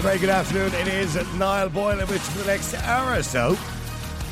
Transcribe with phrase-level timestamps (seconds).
[0.00, 0.72] a very good afternoon.
[0.74, 3.54] It is Niall Boylan, which for the next hour or so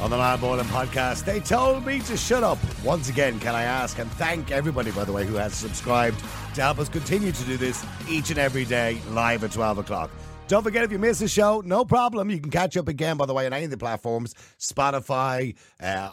[0.01, 1.27] on the Niall Boylan podcast.
[1.27, 2.56] They told me to shut up.
[2.83, 6.20] Once again, can I ask and thank everybody, by the way, who has subscribed
[6.55, 10.10] to help us continue to do this each and every day live at 12 o'clock.
[10.46, 12.30] Don't forget, if you miss the show, no problem.
[12.30, 16.10] You can catch up again, by the way, on any of the platforms Spotify, uh,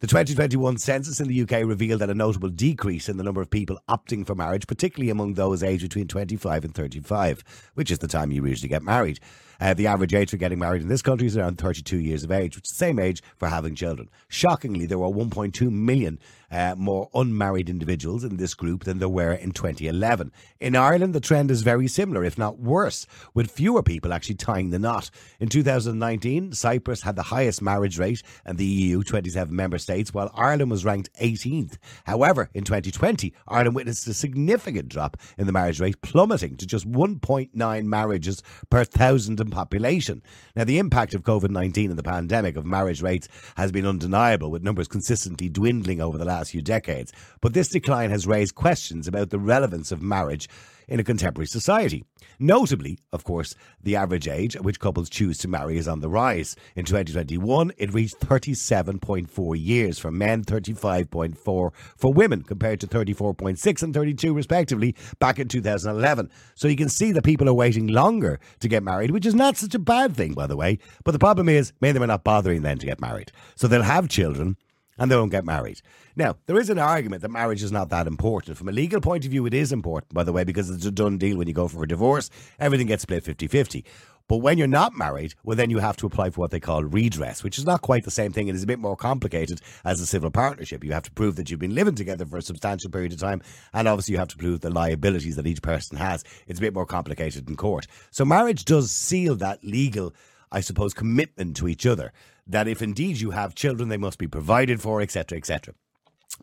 [0.00, 3.50] The 2021 census in the UK revealed that a notable decrease in the number of
[3.50, 7.42] people opting for marriage, particularly among those aged between 25 and 35,
[7.74, 9.18] which is the time you usually get married.
[9.60, 12.30] Uh, the average age for getting married in this country is around 32 years of
[12.30, 14.08] age, which is the same age for having children.
[14.28, 16.18] Shockingly, there were 1.2 million
[16.50, 20.32] uh, more unmarried individuals in this group than there were in 2011.
[20.60, 24.70] In Ireland, the trend is very similar, if not worse, with fewer people actually tying
[24.70, 25.10] the knot.
[25.40, 30.30] In 2019, Cyprus had the highest marriage rate in the EU 27 member states, while
[30.34, 31.76] Ireland was ranked 18th.
[32.04, 36.90] However, in 2020, Ireland witnessed a significant drop in the marriage rate, plummeting to just
[36.90, 40.22] 1.9 marriages per thousand population.
[40.56, 44.50] Now, the impact of COVID 19 and the pandemic of marriage rates has been undeniable,
[44.50, 47.12] with numbers consistently dwindling over the last few decades.
[47.40, 50.48] But this decline has raised questions about the relevance of marriage
[50.88, 52.04] in a contemporary society.
[52.38, 56.08] Notably, of course, the average age at which couples choose to marry is on the
[56.08, 56.56] rise.
[56.76, 61.72] In 2021, it reached 37.4 years for men, 35.4 for
[62.02, 66.30] women, compared to 34.6 and 32 respectively back in 2011.
[66.54, 69.56] So you can see that people are waiting longer to get married, which is not
[69.56, 70.78] such a bad thing, by the way.
[71.04, 73.32] But the problem is, many of them are not bothering then to get married.
[73.56, 74.56] So they'll have children
[74.98, 75.80] and they don't get married.
[76.16, 78.56] Now, there is an argument that marriage is not that important.
[78.56, 80.90] From a legal point of view, it is important, by the way, because it's a
[80.90, 82.30] done deal when you go for a divorce.
[82.58, 83.84] Everything gets split 50 50.
[84.28, 86.84] But when you're not married, well, then you have to apply for what they call
[86.84, 88.48] redress, which is not quite the same thing.
[88.48, 90.84] It is a bit more complicated as a civil partnership.
[90.84, 93.40] You have to prove that you've been living together for a substantial period of time,
[93.72, 96.24] and obviously you have to prove the liabilities that each person has.
[96.46, 97.86] It's a bit more complicated in court.
[98.10, 100.14] So marriage does seal that legal,
[100.52, 102.12] I suppose, commitment to each other
[102.48, 105.74] that if indeed you have children, they must be provided for, etc., etc.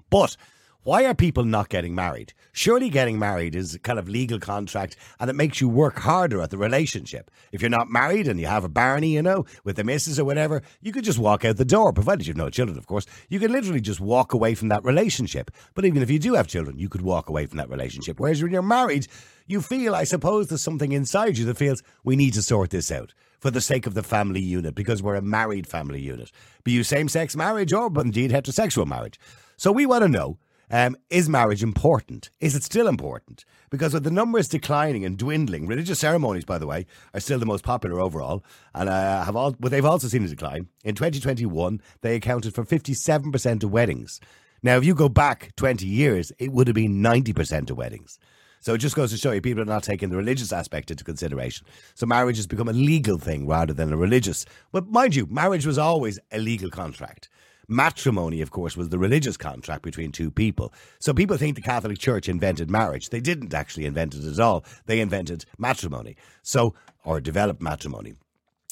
[0.09, 0.37] But
[0.85, 2.31] why are people not getting married?
[2.51, 6.43] Surely getting married is a kind of legal contract and it makes you work harder
[6.43, 7.31] at the relationship.
[7.51, 10.25] If you're not married and you have a Barney, you know, with the missus or
[10.25, 13.07] whatever, you could just walk out the door, provided you've no children, of course.
[13.29, 15.49] You can literally just walk away from that relationship.
[15.73, 18.19] But even if you do have children, you could walk away from that relationship.
[18.19, 19.07] Whereas when you're married,
[19.47, 22.91] you feel, I suppose, there's something inside you that feels we need to sort this
[22.91, 26.31] out for the sake of the family unit because we're a married family unit.
[26.63, 29.19] Be you same sex marriage or indeed heterosexual marriage.
[29.57, 30.37] So we want to know
[30.71, 32.29] um, is marriage important?
[32.39, 33.45] Is it still important?
[33.69, 37.45] Because with the numbers declining and dwindling, religious ceremonies, by the way, are still the
[37.45, 40.67] most popular overall, and uh, have all, but they've also seen a decline.
[40.83, 44.19] In 2021, they accounted for 57% of weddings.
[44.63, 48.17] Now, if you go back 20 years, it would have been 90% of weddings.
[48.65, 51.03] So it just goes to show you people are not taking the religious aspect into
[51.03, 51.67] consideration.
[51.93, 54.43] So marriage has become a legal thing rather than a religious.
[54.71, 57.29] But mind you, marriage was always a legal contract.
[57.67, 60.73] Matrimony, of course, was the religious contract between two people.
[60.99, 63.09] So people think the Catholic Church invented marriage.
[63.09, 64.65] They didn't actually invent it at all.
[64.85, 66.15] They invented matrimony.
[66.41, 66.73] So,
[67.03, 68.15] or developed matrimony.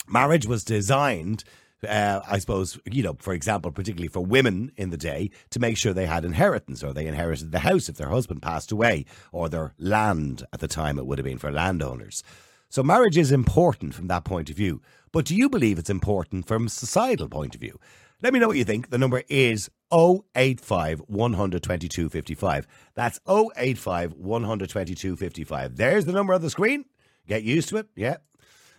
[0.07, 1.43] Marriage was designed
[1.87, 5.77] uh, I suppose, you know, for example, particularly for women in the day, to make
[5.77, 9.49] sure they had inheritance or they inherited the house if their husband passed away or
[9.49, 12.23] their land at the time it would have been for landowners.
[12.69, 14.81] So marriage is important from that point of view.
[15.11, 17.79] But do you believe it's important from a societal point of view?
[18.23, 18.89] Let me know what you think.
[18.89, 22.67] The number is 085 122 55.
[22.95, 25.75] That's 085 122 55.
[25.75, 26.85] There's the number on the screen.
[27.27, 27.87] Get used to it.
[27.97, 28.17] Yeah.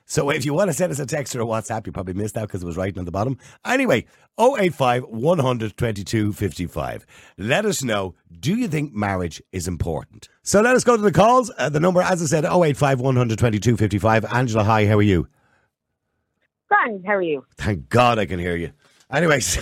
[0.07, 2.37] So if you want to send us a text or a WhatsApp, you probably missed
[2.39, 3.37] out because it was right on the bottom.
[3.67, 4.07] Anyway,
[4.39, 7.07] 085 122 55.
[7.37, 10.29] Let us know, do you think marriage is important?
[10.43, 11.51] So let us go to the calls.
[11.59, 14.25] Uh, the number, as I said, 085 122 55.
[14.25, 15.29] Angela, hi, how are you?
[16.71, 17.45] Fine, how are you?
[17.57, 18.73] Thank God I can hear you.
[19.15, 19.57] Anyways,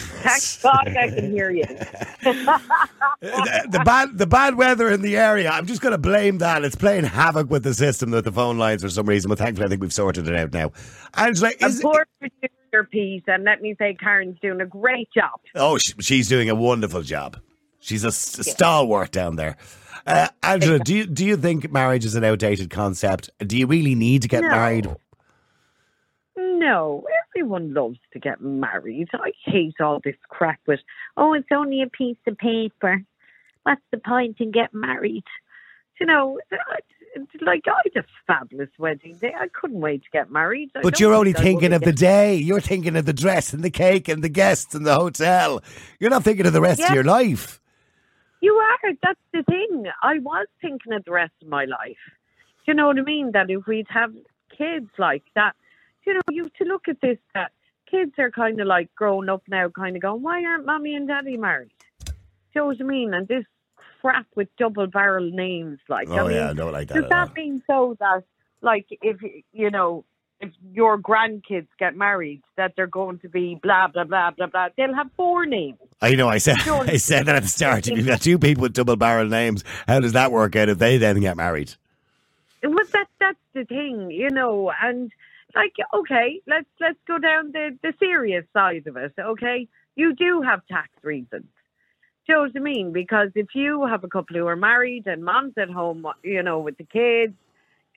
[0.62, 1.64] God I can hear you.
[2.22, 5.50] the, the bad the bad weather in the area.
[5.50, 6.64] I'm just going to blame that.
[6.64, 9.28] It's playing havoc with the system with the phone lines for some reason.
[9.28, 10.72] But thankfully, I think we've sorted it out now.
[11.14, 15.38] Angela, is poor producer piece, and let me say, Karen's doing a great job.
[15.54, 17.38] oh, sh- she's doing a wonderful job.
[17.80, 19.56] She's a, s- stalwart down there.
[20.06, 23.30] Uh, Angela, do you do you think marriage is an outdated concept?
[23.38, 24.48] Do you really need to get No.
[24.48, 24.88] married?
[26.36, 27.04] No,
[27.34, 29.08] everyone loves to get married.
[29.14, 30.80] I hate all this crap with,
[31.16, 33.02] oh, it's only a piece of paper.
[33.64, 35.24] What's the point in getting married?
[36.00, 36.40] You know,
[37.40, 39.32] like I had a fabulous wedding day.
[39.38, 40.70] I couldn't wait to get married.
[40.74, 42.34] I But you're only thinking of the day.
[42.36, 45.62] You're thinking of the dress and the cake and the guests and the hotel.
[46.00, 47.60] You're not thinking of the rest of your life.
[48.40, 48.92] You are.
[49.02, 49.86] That's the thing.
[50.02, 52.02] I was thinking of the rest of my life.
[52.64, 53.32] Do you know what I mean?
[53.32, 54.12] That if we'd have
[54.56, 55.54] kids like that,
[56.06, 57.52] you know, you have to look at this that
[57.90, 61.08] kids are kind of like grown up now, kind of going, why aren't mommy and
[61.08, 61.70] daddy married?
[62.04, 62.12] Do
[62.54, 63.14] you know what I mean?
[63.14, 63.44] And this
[64.00, 66.94] crap with double barrel names, like, I Oh mean, yeah, I don't like that.
[66.94, 67.26] does at all.
[67.26, 68.24] that mean so that,
[68.60, 69.18] like, if
[69.52, 70.04] you know,
[70.40, 74.68] if your grandkids get married, that they're going to be blah blah blah blah blah?
[74.76, 75.78] They'll have four names.
[76.00, 76.28] I know.
[76.28, 76.56] I said.
[76.68, 77.86] I said that at the start.
[77.86, 80.78] If you've got two people with double barrel names, how does that work out if
[80.78, 81.74] they then get married?
[82.62, 85.12] Well, that that's the thing, you know, and
[85.54, 89.12] like, okay, let's let's go down the the serious side of it.
[89.18, 91.46] Okay, you do have tax reasons.
[92.26, 92.92] Do you know what I mean?
[92.92, 96.60] Because if you have a couple who are married and mom's at home, you know,
[96.60, 97.34] with the kids,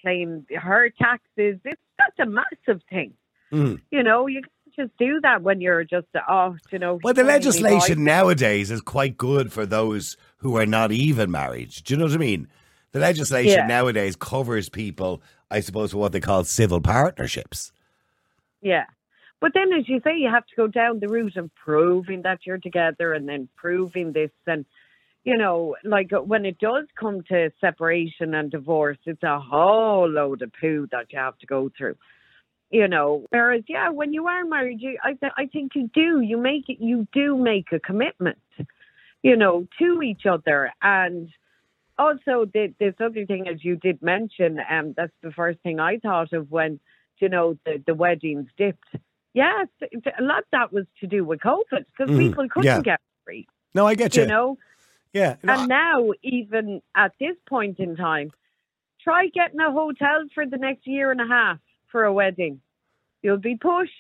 [0.02, 3.14] claim her taxes, it's that's a massive thing.
[3.52, 3.80] Mm.
[3.92, 7.00] You know, you can't just do that when you're just oh, you know.
[7.04, 11.72] Well, the legislation nowadays is quite good for those who are not even married.
[11.84, 12.48] Do you know what I mean?
[12.92, 13.68] The legislation Yeah.
[13.68, 17.72] nowadays covers people, I suppose, what they call civil partnerships.
[18.62, 18.86] Yeah.
[19.42, 22.40] But then, as you say, you have to go down the route of proving that
[22.46, 24.32] you're together and then proving this.
[24.48, 24.66] And,
[25.24, 30.10] you know, like uh, when it does come to separation and divorce, it's a whole
[30.10, 31.98] load of poo that you have to go through.
[32.72, 36.22] You know, whereas, yeah, when you are married, you, I, th- I think you do.
[36.22, 38.40] You make it, you do make a commitment,
[39.22, 40.72] you know, to each other.
[40.82, 41.30] And
[41.98, 45.98] also, the, this other thing, as you did mention, um, that's the first thing I
[46.00, 46.80] thought of when,
[47.20, 48.88] you know, the, the weddings dipped.
[49.34, 52.82] Yes, a lot of that was to do with COVID because Mhm, people couldn't yeah.
[52.82, 53.48] get free.
[53.74, 54.22] No, I get you.
[54.24, 54.58] you know.
[55.14, 55.36] yeah.
[55.44, 58.32] No, And now, even at this point in time,
[59.04, 62.62] try getting a hotel for the next year and a half for a wedding.
[63.22, 63.92] You'll be pushed.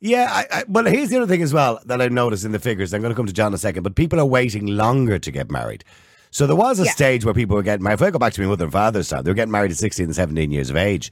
[0.00, 2.60] Yeah, I, I, well, here's the other thing as well that I noticed in the
[2.60, 2.94] figures.
[2.94, 5.30] I'm going to come to John in a second, but people are waiting longer to
[5.32, 5.82] get married.
[6.30, 6.90] So there was a Yeah.
[6.92, 7.94] stage where people were getting married.
[7.94, 9.78] If I go back to my mother and father's time, they were getting married at
[9.78, 11.10] 16 and 17 years of age.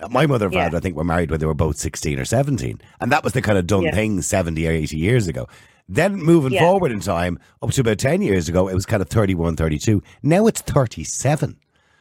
[0.00, 0.64] Uh, My mother and Yeah.
[0.64, 2.80] father, I think, were married when they were both 16 or 17.
[3.00, 3.94] And that was the kind of done Yeah.
[3.94, 5.48] thing 70 or 80 years ago.
[5.88, 6.60] Then moving Yeah.
[6.60, 10.02] forward in time, up to about 10 years ago, it was kind of 31, 32.
[10.22, 11.56] Now it's 37.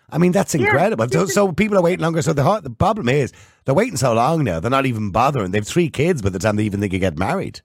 [0.09, 1.07] I mean, that's incredible.
[1.12, 2.21] so, so people are waiting longer.
[2.21, 3.31] So the, the problem is
[3.65, 5.51] they're waiting so long now, they're not even bothering.
[5.51, 7.62] They've three kids by the time they even think you get married.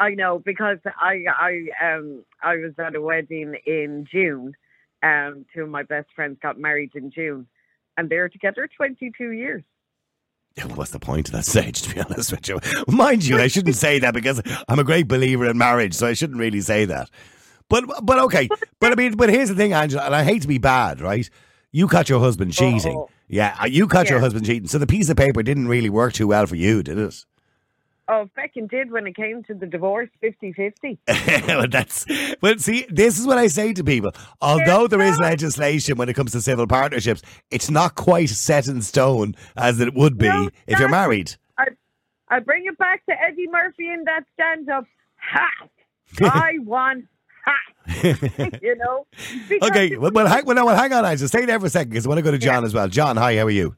[0.00, 4.54] I know because I I um I was at a wedding in June.
[5.02, 7.46] Um, two of my best friends got married in June,
[7.96, 9.62] and they're together twenty two years.
[10.56, 12.58] Yeah, What's the point of that stage, to be honest with you?
[12.88, 16.14] Mind you, I shouldn't say that because I'm a great believer in marriage, so I
[16.14, 17.08] shouldn't really say that.
[17.68, 18.48] But but okay.
[18.80, 21.28] But I mean, but here's the thing, Angela, and I hate to be bad, right?
[21.72, 22.96] You caught your husband cheating.
[22.96, 23.10] Oh.
[23.28, 24.66] Yeah, you caught your husband cheating.
[24.66, 27.24] So the piece of paper didn't really work too well for you, did it?
[28.12, 30.98] Oh, Feckin did when it came to the divorce 50-50.
[31.46, 32.04] well, that's
[32.42, 32.58] well.
[32.58, 34.10] See, this is what I say to people.
[34.40, 38.82] Although there is legislation when it comes to civil partnerships, it's not quite set in
[38.82, 41.36] stone as it would be No, if you're that's- married.
[42.32, 44.84] I bring it back to Eddie Murphy in that stand-up.
[45.32, 45.48] Ha!
[46.22, 47.06] I want
[47.44, 47.98] ha!
[48.62, 49.06] you know?
[49.48, 51.26] Because Okay, well, hang, well, no, well, hang on, Angela.
[51.28, 52.86] Stay there for a second because I want to go to John as well.
[52.88, 53.74] John, hi, how are you?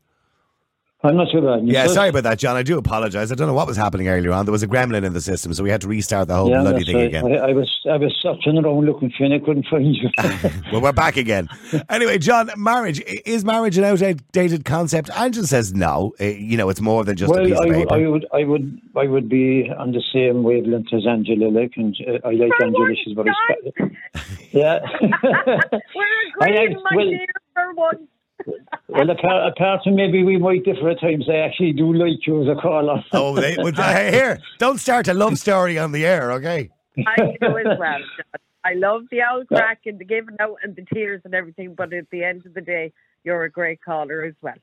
[1.04, 2.54] I'm not sure about Yeah, sorry about that, John.
[2.54, 3.32] I do apologise.
[3.32, 4.44] I don't know what was happening earlier on.
[4.47, 6.61] There was a gremlin in the system, so we had to restart the whole Yeah,
[6.61, 7.06] bloody thing right.
[7.06, 7.25] again.
[7.26, 10.09] I, I was I was searching around looking for you and I couldn't find you.
[10.73, 11.49] well, we're back again.
[11.90, 15.11] Anyway, John, marriage is marriage an outdated concept?
[15.18, 16.12] Angela says no.
[16.21, 17.94] Uh, You know, it's more than just well, a piece I, of would- paper.
[17.94, 21.49] I would I would I would be on the same wavelength as Angela.
[21.50, 22.94] Like, and uh, I like For Angela.
[23.04, 23.90] She's very John.
[23.90, 24.78] spe- yeah.
[25.02, 25.09] We're
[26.40, 28.00] I agreeing, like- my well- dear, for once.
[28.88, 32.42] Well, apart, apart from maybe we might differ at times, I actually do like you
[32.42, 33.02] as a caller.
[33.12, 36.70] oh, they, well, hey, here, don't start a love story on the air, okay?
[36.99, 38.00] I do as well.
[38.64, 41.92] I love the old crack and the giving out and the tears and everything, but
[41.92, 42.92] at the end of the day,
[43.25, 44.54] you're a great caller as well.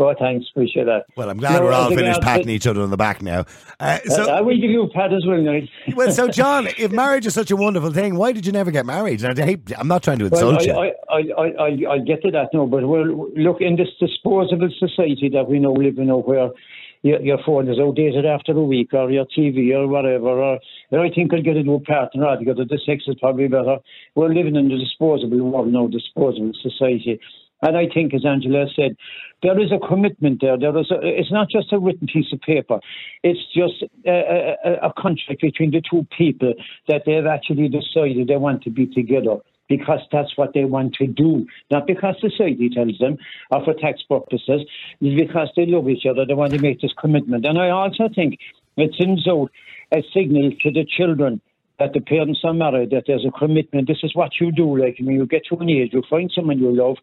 [0.00, 0.46] Oh, thanks.
[0.50, 1.06] Appreciate that.
[1.16, 3.44] Well, I'm glad No, we're all finished patting to- each other on the back now.
[3.80, 5.68] Uh, so, I will give you a pat as well, Night.
[5.96, 8.86] well, so John, if marriage is such a wonderful thing, why did you never get
[8.86, 9.24] married?
[9.24, 10.72] I I'm not trying to Well, insult you.
[10.72, 14.70] I, I, I, I, I get to that now, but well, look, in this disposable
[14.78, 16.50] society that we now live in, where
[17.02, 21.00] your, your phone is outdated after a week, or your TV, or whatever, or or
[21.00, 22.64] I think I'll get a new partner altogether.
[22.64, 23.78] The sex is probably better.
[24.14, 27.20] We're living in the disposable world now, disposable society.
[27.62, 28.96] And I think, as Angela said,
[29.42, 30.58] there is a commitment there.
[30.58, 32.80] There is a, it's not just a written piece of paper.
[33.22, 36.54] It's just a, a, a- contract between the two people
[36.88, 39.36] that they've actually decided they want to be together
[39.68, 43.18] because that's what they want to do, not because society tells them
[43.50, 44.62] or for tax purposes,
[45.00, 46.24] because they love each other.
[46.24, 47.44] They want to make this commitment.
[47.44, 48.38] And I also think
[48.76, 49.50] it sends out
[49.92, 51.40] a signal to the children
[51.78, 53.86] that the parents are married, that there's a commitment.
[53.86, 54.78] This is what you do.
[54.78, 56.96] Like when you get to an age, you find someone you love,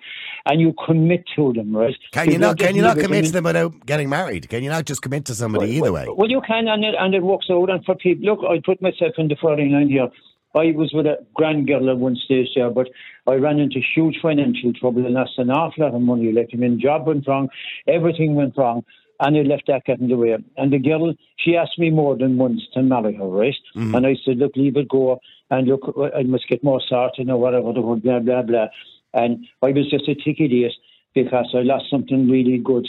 [0.46, 1.96] and you commit to them, right?
[2.12, 2.60] Can you not?
[2.60, 4.50] Can you not commit to them without getting married?
[4.50, 6.06] Can you not just commit to somebody either way?
[6.08, 7.70] well, you can, and it, and it works out.
[7.70, 10.10] And for people, look, I put myself in the 49 here.
[10.56, 12.88] I was with a grand girl at one stage there, but
[13.28, 16.32] I ran into huge financial trouble and lost an awful lot of money.
[16.32, 17.50] Like, I mean, job went wrong,
[17.88, 18.86] everything went wrong,
[19.20, 20.36] and I left that getting the way.
[20.58, 23.56] And the girl, she asked me more than once to marry her, right?
[23.76, 23.96] Mm.
[23.96, 25.20] And I said, look, leave it go,
[25.50, 28.68] and look, I must get more sorted or whatever, blah, blah, blah.
[29.14, 30.74] And I was just a tick idiot
[31.14, 32.88] because I lost something really good,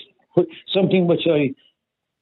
[0.75, 1.54] something which I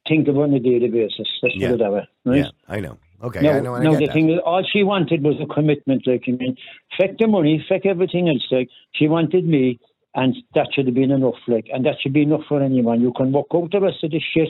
[0.07, 1.29] think of on a daily basis.
[1.43, 1.69] Let's Yeah.
[1.69, 2.37] put it that way, right?
[2.39, 2.99] Yeah, I know.
[3.23, 3.75] Okay, No, I know.
[3.75, 4.13] And no I the that.
[4.13, 6.07] thing is, all she wanted was a commitment.
[6.07, 6.59] Like, I mean,
[6.99, 8.47] feck the money, feck everything else.
[8.51, 9.81] Like, she wanted me,
[10.15, 11.35] and that should have been enough.
[11.49, 13.01] Like, and that should be enough for anyone.
[13.01, 14.49] You can work out the rest of the shit,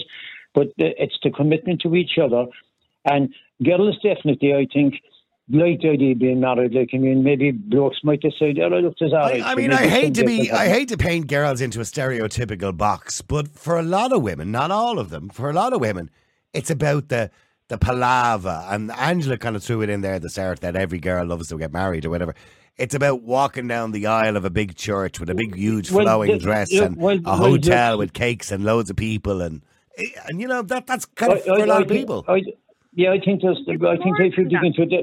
[0.54, 2.46] but it's the commitment to each other.
[3.04, 4.94] And girls definitely, I think,
[5.50, 6.72] like the idea of being married.
[6.72, 9.42] Like, I mean, maybe blokes might decide, oh, look, there's all I.
[9.44, 13.20] I mean, I hate to be, I hate to paint girls into a stereotypical box,
[13.20, 16.10] but for a lot of women, not all of them, for a lot of women,
[16.52, 17.30] it's about the
[17.68, 18.64] the palaver.
[18.68, 21.48] And Angela kind of threw it in there at the start that every girl loves
[21.48, 22.34] to get married or whatever.
[22.76, 26.04] It's about walking down the aisle of a big church with a big, huge Well,
[26.04, 29.40] flowing the- dress yeah, and well, a hotel look- with cakes and loads of people
[29.42, 29.62] and
[29.96, 31.88] eh, and you know that that's kind of I- for a I- lot I of
[31.88, 32.24] think- people.
[32.26, 32.42] I,
[32.96, 33.58] yeah, I think there's.
[33.66, 34.66] It's I think more if you than dig that.
[34.66, 35.02] into the, the,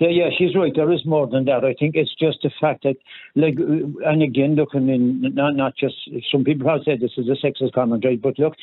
[0.00, 0.72] yeah, she's right.
[0.74, 1.64] There is more than that.
[1.64, 2.96] I think it's just the fact that,
[3.34, 5.96] like, and again, look, I mean, not not just
[6.30, 8.20] some people have said this is a sexist comment, right?
[8.20, 8.54] But look,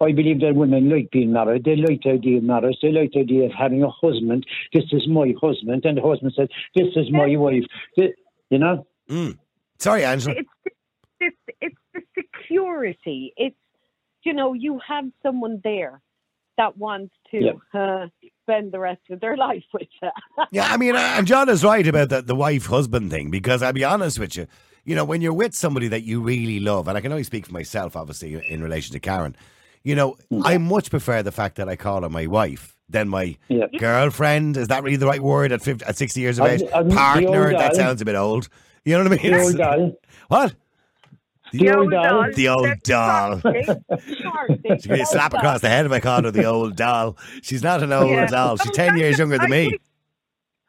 [0.00, 1.64] I believe that women like being married.
[1.64, 2.76] They like the idea of marriage.
[2.80, 4.46] They like the idea of having a husband.
[4.72, 7.64] This is my husband, and the husband says, "This is my wife."
[7.96, 8.14] The-
[8.50, 8.86] you know.
[9.10, 9.38] Mm.
[9.78, 10.36] Sorry, Angela.
[10.36, 10.48] It's
[11.20, 13.32] it's it's the security.
[13.36, 13.56] It's
[14.22, 16.00] you know you have someone there
[16.56, 17.80] that wants to Yeah.
[17.80, 18.06] uh,
[18.44, 20.08] spend the rest of their life with you.
[20.52, 23.72] Yeah, I mean, and John is right about the, the wife husband thing because I'll
[23.72, 24.46] be honest with you,
[24.84, 27.46] you know, when you're with somebody that you really love, and I can only speak
[27.46, 29.34] for myself, obviously, in relation to Karen,
[29.82, 33.36] you know, I much prefer the fact that I call her my wife than my
[33.48, 33.66] Yeah.
[33.78, 34.56] girlfriend.
[34.58, 36.62] Is that really the right word at 50, at 60 years of age?
[36.74, 38.48] um, the Partner, that sounds a bit old.
[38.84, 39.32] You know what I mean?
[39.32, 39.98] The old doll.
[40.28, 40.54] What?
[41.58, 42.32] The old doll.
[42.32, 43.40] The old doll.
[43.40, 47.16] She'd give me a slap across the head if I called her the old doll.
[47.42, 48.26] She's not an old Yeah.
[48.26, 48.56] doll.
[48.56, 49.78] She's Oh, 10 years younger than me.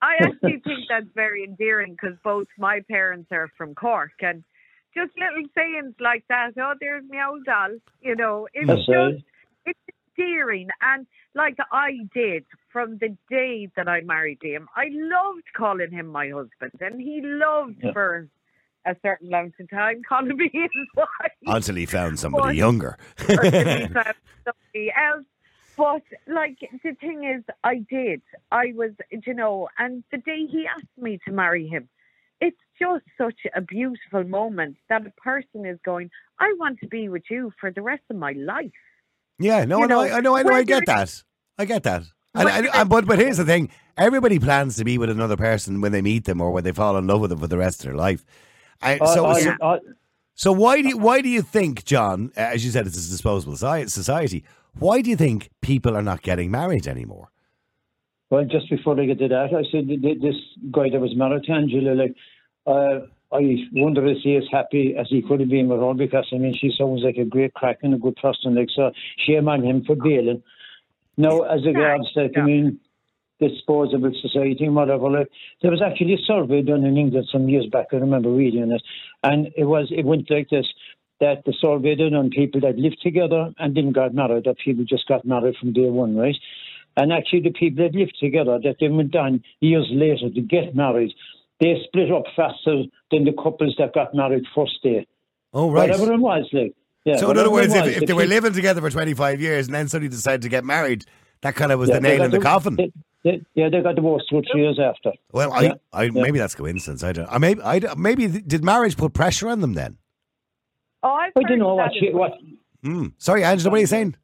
[0.01, 4.43] I actually think that's very endearing because both my parents are from Cork and
[4.93, 6.51] just little sayings like that.
[6.57, 7.71] Oh, there's my old doll.
[8.01, 9.23] You know, it's That's just
[9.65, 9.79] it's
[10.17, 14.67] endearing and like I did from the day that I married him.
[14.75, 17.91] I loved calling him my husband, and he loved Yeah.
[17.93, 18.27] for
[18.85, 20.01] a certain length of time
[20.37, 21.07] me his wife.
[21.47, 22.97] Until he found somebody But- younger.
[23.27, 25.25] did he found somebody else.
[25.77, 28.21] But like the thing is, I did.
[28.51, 31.89] I was, you know, and the day he asked me to marry him,
[32.39, 37.09] it's just such a beautiful moment that a person is going, I want to be
[37.09, 38.71] with you for the rest of my life.
[39.37, 41.23] Yeah, no, You I know, know, I know, I know, I get that.
[41.57, 42.03] I get that.
[42.33, 45.79] And, and, and, but but here's the thing: everybody plans to be with another person
[45.81, 47.79] when they meet them or when they fall in love with them for the rest
[47.81, 48.25] of their life.
[48.81, 49.79] I, so, I, so- I,
[50.35, 52.31] So why do you, why do you think, John?
[52.37, 54.43] uh, As you said, it's a disposable society.
[54.77, 57.29] Why do you think people are not getting married anymore?
[58.29, 60.35] Well, just before I get to that, I said th- th- this
[60.71, 62.15] guy that was married to Angela, like,
[62.67, 66.27] uh, I wonder if he is happy as he could have been with her because,
[66.33, 68.55] I mean, she sounds like a great crack and a good person.
[68.55, 68.91] Like, so
[69.25, 70.43] shame on him for bailing.
[71.17, 72.79] Now, as regards, like, I mean,
[73.39, 75.25] disposable society and whatever,
[75.61, 77.87] there was actually a survey done in England some years back.
[77.91, 78.81] I remember reading it,
[79.23, 80.67] and it was it went like this:
[81.19, 84.85] that the survey done on people that lived together and didn't get married, that people
[84.85, 86.35] just got married from day one, right?
[86.97, 90.75] And actually, the people that lived together, that they went down years later to get
[90.75, 91.13] married,
[91.59, 95.05] they split up faster than the couples that got married first day.
[95.53, 95.89] Oh, right.
[95.89, 96.73] Whatever it was, like.
[97.05, 99.39] Yeah, So in other words, it if, if the they were living together for 25
[99.39, 101.05] years and then suddenly decided to get married,
[101.41, 102.75] that kind of was yeah, the nail in the di- coffin.
[102.77, 102.91] they-
[103.25, 105.11] they- yeah, they got divorced two or three years after.
[105.33, 106.11] well, I, yeah, I yeah.
[106.13, 107.03] maybe that's coincidence.
[107.03, 107.27] I don't.
[107.29, 109.97] I maybe, I, maybe did marriage put pressure on them then?
[111.03, 112.31] Oh, I've I heard don't know what that she, what.
[112.83, 113.07] Hmm.
[113.17, 114.15] Sorry, Angela, what are you saying?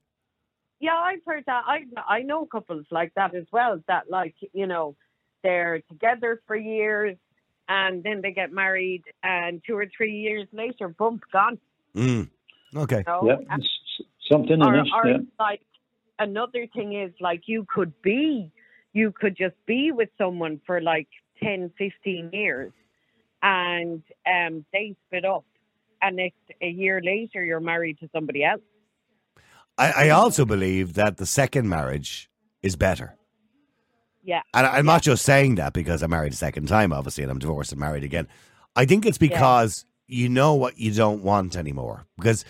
[0.80, 1.64] Yeah, I've heard that.
[1.68, 3.82] I I know couples like that as well.
[3.88, 4.96] That like you know,
[5.44, 7.18] they're together for years,
[7.68, 11.58] and then they get married, and two or three years later, bump, gone.
[11.94, 12.24] Hmm.
[12.76, 12.98] Okay.
[13.00, 13.22] You know?
[13.28, 15.18] Yeah, And- s- something in or, or Yeah.
[15.40, 15.62] like
[16.20, 18.50] another thing is like you could be,
[18.94, 21.08] you could just be with someone for like
[21.42, 22.72] 10, 15 years,
[23.42, 25.46] and um, they split up,
[26.02, 28.62] and next a year later you're married to somebody else.
[29.78, 32.30] I, I also believe that the second marriage
[32.62, 33.16] is better.
[34.24, 34.42] Yeah.
[34.54, 37.40] And I'm not just saying that because I'm married a second time, obviously, and I'm
[37.40, 38.28] divorced and married again.
[38.76, 42.06] I think it's because you know what you don't want anymore.
[42.18, 42.46] Because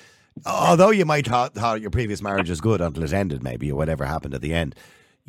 [0.45, 3.75] although you might thought, thought your previous marriage was good until it ended, maybe, or
[3.75, 4.75] whatever happened at the end,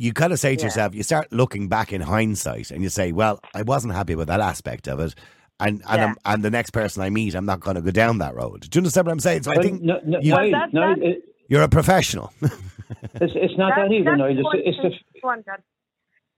[0.02, 0.66] you kind of say to Yeah.
[0.66, 4.28] yourself, you start looking back in hindsight and you say, well, I wasn't happy with
[4.28, 5.14] that aspect of it.
[5.60, 6.06] And and, Yeah.
[6.06, 8.62] I'm, and the next person I meet, I'm not going to go down that road.
[8.68, 9.44] Do you understand what I'm saying?
[9.44, 12.32] So I think no, no, you- no, Well, that- no, that- it- you're a professional.
[12.42, 14.04] it's, it's not that, even.
[14.04, 14.30] that's Niall.
[14.30, 15.60] It's, one it's the Go on, Dad.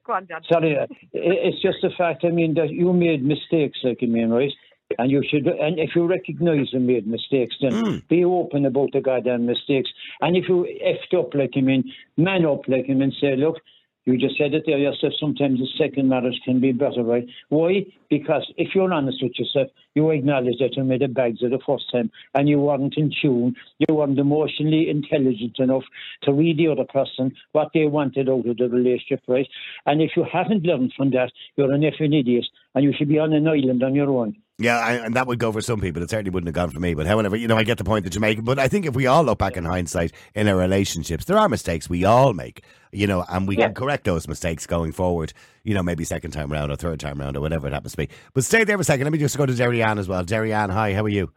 [0.06, 0.42] Go on, Dad.
[0.52, 2.24] Sorry, uh, it's just the fact.
[2.24, 4.52] I mean that you made mistakes, like I mean, right?
[4.98, 8.08] And you should, and if you recognise you made mistakes, then Mm.
[8.08, 9.90] be open about the goddamn mistakes.
[10.20, 13.60] And if you effed up, like I mean, man up, like I mean, say, look,
[14.04, 15.14] you just said it there yourself.
[15.18, 17.26] Sometimes the second marriage can be better, right?
[17.48, 17.86] Why?
[18.10, 21.58] Because if you're honest with yourself, you acknowledge that you made a bags of the
[21.66, 23.56] first time, and you weren't in tune.
[23.78, 25.84] You weren't emotionally intelligent enough
[26.24, 29.48] to read the other person what they wanted out of the relationship, right?
[29.86, 33.18] And if you haven't learned from that, you're an effing idiot, and you should be
[33.18, 34.36] on an island on your own.
[34.56, 36.00] Yeah, I, and that would go for some people.
[36.00, 36.94] It certainly wouldn't have gone for me.
[36.94, 38.44] But however, you know, I get the point that you make.
[38.44, 41.48] But I think if we all look back in hindsight in our relationships, there are
[41.48, 42.62] mistakes we all make,
[42.92, 43.66] you know, and we Yeah.
[43.66, 45.32] can correct those mistakes going forward,
[45.64, 47.96] you know, maybe second time round or third time round or whatever it happens to
[47.98, 48.08] be.
[48.32, 49.04] But stay there for a second.
[49.04, 50.24] Let me just go to Derianne as well.
[50.24, 51.32] Derianne, hi, how are you?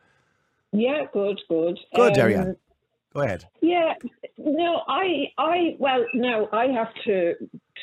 [0.71, 1.79] Yeah, good, good.
[1.95, 2.55] Good, Um, Derianne.
[3.17, 3.45] Go ahead.
[3.61, 3.95] Yeah,
[4.37, 7.33] no, I, I, well, no, I have to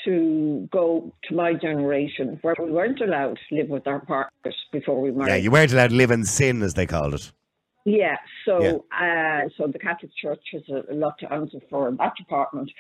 [0.04, 5.00] to go to my generation where we weren't allowed to live with our partners before
[5.00, 5.30] we married.
[5.30, 7.32] Yeah, you weren't allowed to live in sin, as they called it.
[7.84, 11.96] Yeah, so Uh, so the Catholic Church has a, a lot to answer for in
[11.96, 12.70] that department.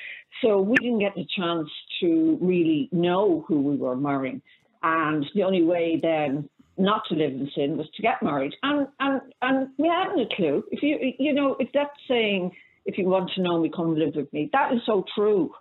[0.40, 1.68] So we didn't get the chance
[2.02, 4.42] to really know who we were marrying,
[4.84, 8.86] and the only way then not to live in sin was to get married, and
[9.00, 10.64] and and we hadn't a clue.
[10.70, 12.52] If you you know if that's saying
[12.86, 14.50] if you want to know me, come live with me.
[14.52, 15.52] That is so true.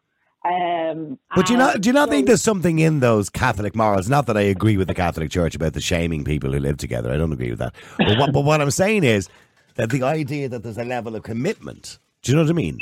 [0.45, 3.76] Um, But do you not do you not so- think there's something in those Catholic
[3.76, 4.10] morals?
[4.10, 7.12] Not that I agree with the Catholic Church about the shaming people who live together.
[7.13, 7.73] I don't agree with that.
[7.97, 9.30] But what, but what I'm saying is
[9.76, 11.97] that the idea that there's a level of commitment.
[12.23, 12.78] Do you know what I mean?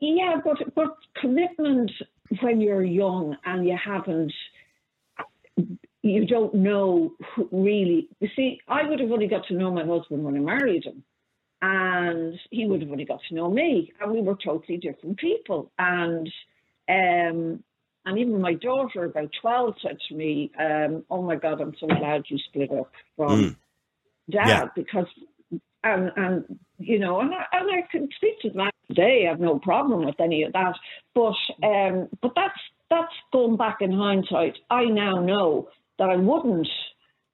[0.00, 1.92] Yeah, but but commitment
[2.40, 4.32] when you're young and you haven't,
[6.08, 7.12] you don't know
[7.50, 8.08] really.
[8.20, 11.02] You see, I would have only got to know my husband when I married him,
[11.62, 15.72] and he would have only got to know me, and we were totally different people.
[15.78, 16.30] And
[16.88, 17.62] um,
[18.04, 21.86] and even my daughter, about twelve, said to me, um, "Oh my God, I'm so
[21.86, 23.56] glad you split up from
[24.30, 24.68] dad Yeah.
[24.74, 25.06] because."
[25.84, 29.24] And, and you know, and I, and I can speak to them today.
[29.26, 30.74] I have no problem with any of that.
[31.14, 32.58] But um, but that's
[32.90, 34.58] that's going back in hindsight.
[34.68, 36.68] I now know that I wouldn't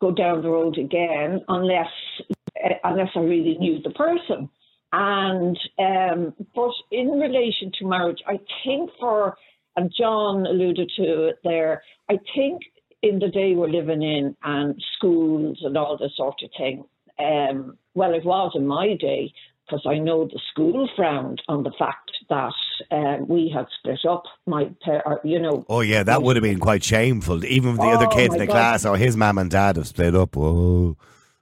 [0.01, 1.91] go down the road again unless
[2.31, 4.49] uh, unless I really knew the person.
[4.93, 9.37] And um, but in relation to marriage, I think for
[9.77, 11.83] and John alluded to it there.
[12.11, 12.63] I think
[13.03, 16.85] in the day we're living in and schools and all this sort of thing.
[17.19, 19.33] Um, well, it was in my day
[19.67, 22.53] because I know the school frowned on the fact that
[22.91, 24.25] uh, we had split up.
[24.47, 27.45] My, par- you know, Oh yeah, that would have been quite shameful.
[27.45, 28.53] Even the other Oh, kids in the God.
[28.53, 30.37] class or his mum and dad have split up.
[30.37, 30.97] Whoa.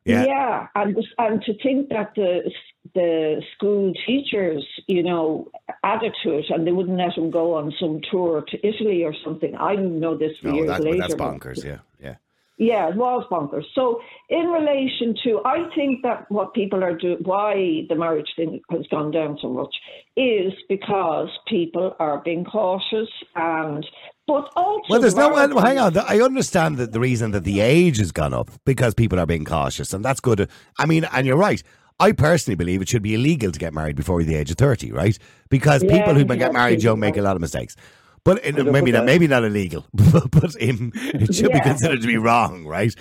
[0.07, 0.25] Yeah.
[0.25, 2.51] yeah, and and to think that the
[2.95, 5.49] the school teachers, you know,
[5.85, 9.15] added to it, and they wouldn't let him go on some tour to Italy or
[9.23, 9.55] something.
[9.57, 10.99] I didn't know this for No, years that, later.
[10.99, 11.63] that's bonkers.
[11.65, 12.15] Yeah, yeah.
[12.61, 13.65] Yeah, it was bonkers.
[13.75, 18.61] So, in relation to, I think that what people are doing, why the marriage thing
[18.71, 19.75] has gone down so much,
[20.15, 23.87] is because people are being cautious and,
[24.27, 24.83] but also.
[24.91, 25.31] Well, there's no.
[25.31, 25.97] Well, hang on.
[25.97, 29.47] I understand that the reason that the age has gone up because people are being
[29.47, 30.47] cautious, and that's good.
[30.79, 31.63] I mean, and you're right.
[31.99, 34.93] I personally believe it should be illegal to get married before the age of thirty,
[34.93, 35.19] right?
[35.49, 37.75] Because Yeah, people who get married young make a lot of mistakes.
[38.23, 42.19] But in, maybe not, maybe not illegal, but in, it should be considered to be
[42.19, 42.95] wrong, right?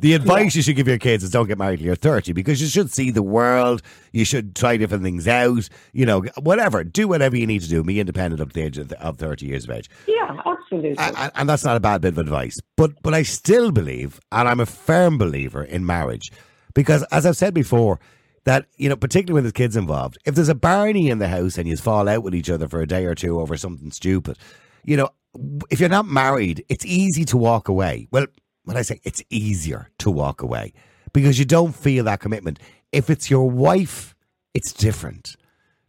[0.00, 2.60] The advice you should give your kids is don't get married till you're 30 because
[2.60, 3.82] you should see the world.
[4.12, 5.68] You should try different things out.
[5.92, 6.82] You know, whatever.
[6.82, 7.84] Do whatever you need to do.
[7.84, 9.88] Be independent up to the age of, of 30 years of age.
[10.08, 10.96] Yeah, absolutely.
[10.98, 12.58] And, and that's not a bad bit of advice.
[12.76, 16.32] But but I still believe, and I'm a firm believer in marriage,
[16.74, 18.00] because as I've said before,
[18.46, 21.58] that you know, particularly when there's kids involved, if there's a Barney in the house
[21.58, 24.38] and you fall out with each other for a day or two over something stupid,
[24.84, 25.10] you know,
[25.70, 28.08] if you're not married, it's easy to walk away.
[28.10, 28.26] Well,
[28.64, 30.72] when I say it's easier to walk away
[31.12, 32.58] because you don't feel that commitment.
[32.92, 34.14] If it's your wife,
[34.54, 35.36] it's different.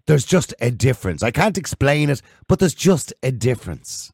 [0.08, 1.22] There's just a difference.
[1.22, 4.12] I can't explain it, but there's just a difference.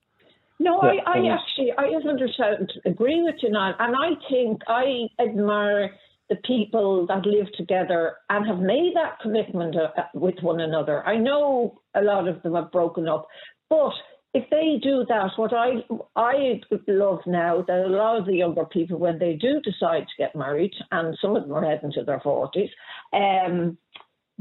[0.59, 3.73] No, I, Yeah, I actually, I 100% agree with you now.
[3.79, 5.91] And I think I admire
[6.33, 11.05] the people that live together and have made that commitment uh, with one another.
[11.05, 13.27] I know a lot of them have broken up,
[13.69, 13.93] but
[14.33, 15.83] if they do that, what I
[16.15, 20.23] I love now that a lot of the younger people, when they do decide to
[20.23, 22.69] get married, and some of them are heading to their forties,
[23.13, 23.77] um,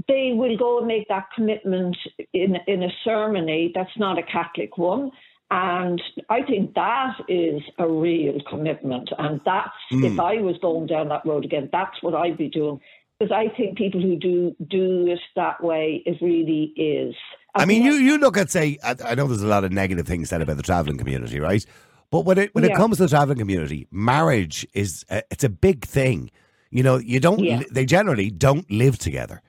[0.08, 1.96] they will go and make that commitment
[2.32, 5.10] in in a ceremony that's not a Catholic one.
[5.54, 9.10] And I think that is a real commitment.
[9.18, 10.02] And that's, hmm.
[10.02, 12.80] if I was going down that road again, that's what I'd be doing.
[13.18, 17.14] Because I think people who do do it that way, it really is.
[17.54, 20.06] I mean, you, you look at say I, I know there's a lot of negative
[20.06, 21.64] things said about the traveling community, right?
[22.10, 25.50] But when it when it comes to the traveling community, marriage is a, it's a
[25.50, 26.30] big thing.
[26.70, 27.40] You know, you don't.
[27.40, 27.62] Yeah.
[27.70, 29.42] They generally don't live together.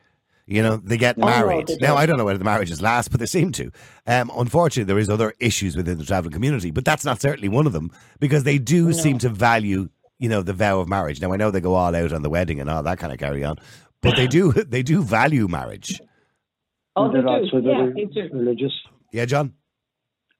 [0.54, 1.66] You know, they get no, married.
[1.66, 1.96] they now.
[1.96, 3.72] I don't know whether the marriages last, but they seem to.
[4.06, 7.66] Um, unfortunately, there is other issues within the traveling community, but that's not certainly one
[7.66, 7.89] of them
[8.20, 9.89] because they do seem to value,
[10.20, 11.20] you know, the vow of marriage.
[11.20, 13.18] Now, I know they go all out on the wedding and all that kind of
[13.18, 13.56] carry on,
[14.04, 16.00] but they do they do value marriage.
[16.96, 17.68] oh, they do.
[17.68, 18.30] Yeah, they do.
[18.32, 18.74] religious.
[19.12, 19.54] Yeah, John.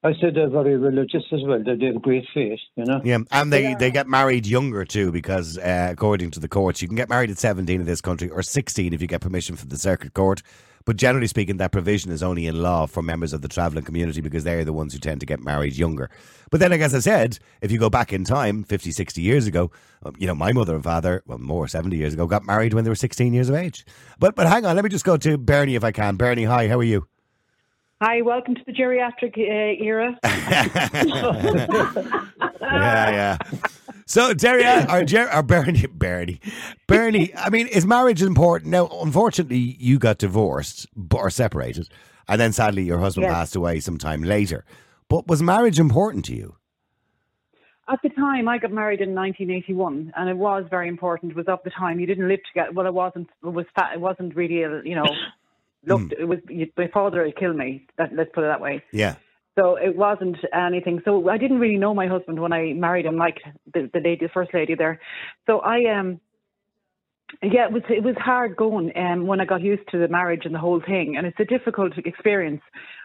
[0.06, 1.64] I said they're very religious as well.
[1.64, 3.00] They they have great faith, you know.
[3.06, 6.90] Yeah, and they, they get married younger too because uh, according to the courts, you
[6.90, 9.70] can get married at 17 in this country or 16 if you get permission from
[9.70, 10.42] the circuit court.
[10.86, 14.20] But generally speaking, that provision is only in law for members of the travelling community
[14.20, 16.10] because they're the ones who tend to get married younger.
[16.52, 19.48] But then, like, as I said, if you go back in time, 50, 60 years
[19.48, 19.72] ago,
[20.04, 22.84] um, you know, my mother and father, well, more, 70 years ago, got married when
[22.84, 23.86] they were 16 years of age.
[24.20, 26.18] But but hang on, let me just go to Bernie if I can.
[26.18, 27.08] Bernie, hi, how are you?
[28.06, 30.20] Hi, welcome to the geriatric uh, era.
[32.62, 32.64] yeah,
[33.12, 33.38] yeah.
[34.06, 36.42] So, Terry, or, Jer- or Bernie, Bernie,
[36.86, 37.34] Bernie.
[37.34, 38.72] I mean, is marriage important?
[38.72, 40.86] Now, unfortunately, you got divorced
[41.16, 41.88] or separated,
[42.28, 43.34] and then sadly, your husband Yes.
[43.34, 44.66] passed away sometime later.
[45.08, 46.58] But was marriage important to you?
[47.88, 51.32] At the time, I got married in 1981, and it was very important.
[51.32, 52.74] It was of the time you didn't live together.
[52.74, 53.30] Well, it wasn't.
[53.42, 53.94] It was fat.
[53.94, 54.64] It wasn't really.
[54.64, 55.08] A, you know,
[55.86, 56.14] looked.
[56.18, 56.40] It was
[56.78, 57.88] my father would kill me.
[57.98, 58.84] That, let's put it that way.
[58.92, 59.16] Yeah,
[59.58, 61.02] So it wasn't anything.
[61.06, 63.38] So I didn't really know my husband when I married him, like
[63.74, 65.00] the, the lady, the first lady there.
[65.48, 66.20] So I um,
[67.42, 70.42] yeah, it was it was hard going um when I got used to the marriage
[70.46, 72.62] and the whole thing, and it's a difficult experience.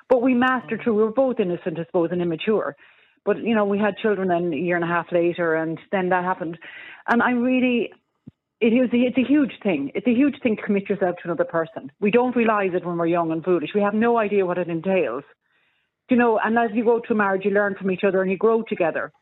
[0.09, 0.95] But we mastered through.
[0.95, 2.77] We were both innocent, I suppose, and immature.
[3.25, 6.09] But you know, we had children then a year and a half later, and then
[6.11, 6.59] that happened.
[7.09, 7.93] And I really,
[8.61, 9.90] it is a, it's a huge thing.
[9.94, 11.92] It's a huge thing to commit yourself to another person.
[12.01, 13.71] We don't realise it when we're young and foolish.
[13.75, 15.25] We have no idea what it entails
[16.11, 18.37] you know, and as you go to marriage, you learn from each other and you
[18.37, 19.12] grow together.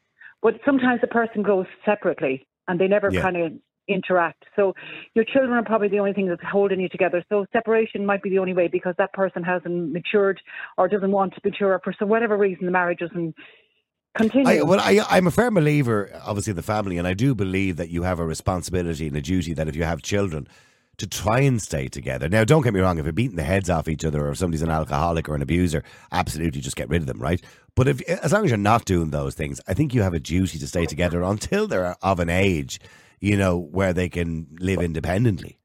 [0.42, 3.22] But sometimes the person grows separately and they never Yeah.
[3.22, 3.52] kind of
[3.88, 4.44] interact.
[4.56, 4.74] So
[5.14, 7.24] your children are probably the only thing that's holding you together.
[7.28, 10.40] So separation might be the only way because that person hasn't matured
[10.76, 13.34] or doesn't want to mature or for some whatever reason the marriage doesn't
[14.16, 14.48] continue.
[14.48, 17.76] I, well, I, I'm a firm believer, obviously, of the family, and I do believe
[17.76, 20.48] that you have a responsibility and a duty that if you have children,
[20.98, 22.28] to try and stay together.
[22.28, 24.38] Now, don't get me wrong, if you're beating the heads off each other or if
[24.38, 27.42] somebody's an alcoholic or an abuser, absolutely just get rid of them, right?
[27.74, 30.20] But if as long as you're not doing those things, I think you have a
[30.20, 32.80] duty to stay together until they're of an age,
[33.20, 35.58] you know, where they can live independently.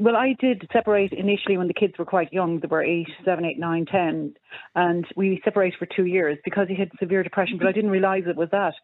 [0.00, 2.60] Well, I did separate initially when the kids were quite young.
[2.60, 4.34] They were eight, seven, eight, nine, ten,
[4.74, 7.58] and we separated for two years because he had severe depression.
[7.58, 8.74] But I didn't realise it was that.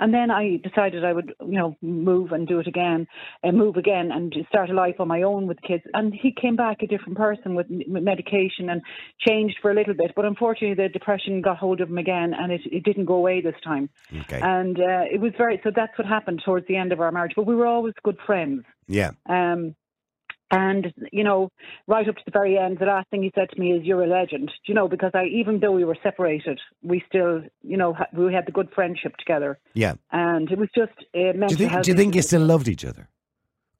[0.00, 3.06] And then I decided I would, you know, move and do it again,
[3.42, 5.84] and move again, and start a life on my own with the kids.
[5.94, 8.82] And he came back a different person with medication and
[9.26, 10.12] changed for a little bit.
[10.14, 13.40] But unfortunately, the depression got hold of him again, and it, it didn't go away
[13.40, 13.88] this time.
[14.22, 14.40] Okay.
[14.42, 15.70] And uh, it was very so.
[15.74, 17.32] That's what happened towards the end of our marriage.
[17.36, 18.64] But we were always good friends.
[18.86, 19.10] Yeah.
[19.28, 19.74] Um,
[20.50, 21.50] and you know,
[21.86, 24.02] right up to the very end, the last thing he said to me is, "You're
[24.04, 24.88] a legend." Do you know?
[24.88, 28.52] Because I, even though we were separated, we still, you know, ha- we had the
[28.52, 29.94] good friendship together, Yeah.
[30.12, 31.70] and it was just uh, mental Do you think?
[31.72, 33.08] health Do you think you still loved each other?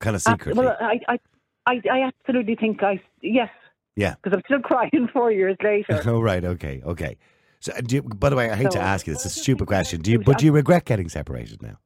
[0.01, 0.65] Kind of Ab- secretly.
[0.65, 1.19] Well, I, I,
[1.67, 3.51] I, I absolutely think I yes,
[3.97, 4.15] Yeah.
[4.23, 6.03] because I'm still crying four years later.
[6.07, 6.45] oh right.
[6.45, 6.83] Okay.
[6.85, 7.17] Okay.
[7.61, 9.13] So, do you, by the way, I hate to ask you.
[9.15, 10.01] It's a stupid question.
[10.01, 10.21] Do you?
[10.21, 11.79] But do you regret getting separated now?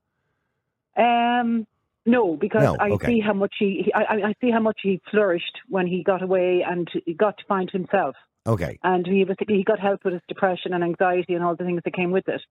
[0.96, 1.66] Um,
[2.06, 3.06] no, because No, I okay.
[3.06, 6.02] see how much he, he I, I- I see how much he flourished when he
[6.02, 8.16] got away and he got to find himself.
[8.44, 8.76] Okay.
[8.82, 11.80] And he was he got help with his depression and anxiety and all the things
[11.84, 12.42] that came with it.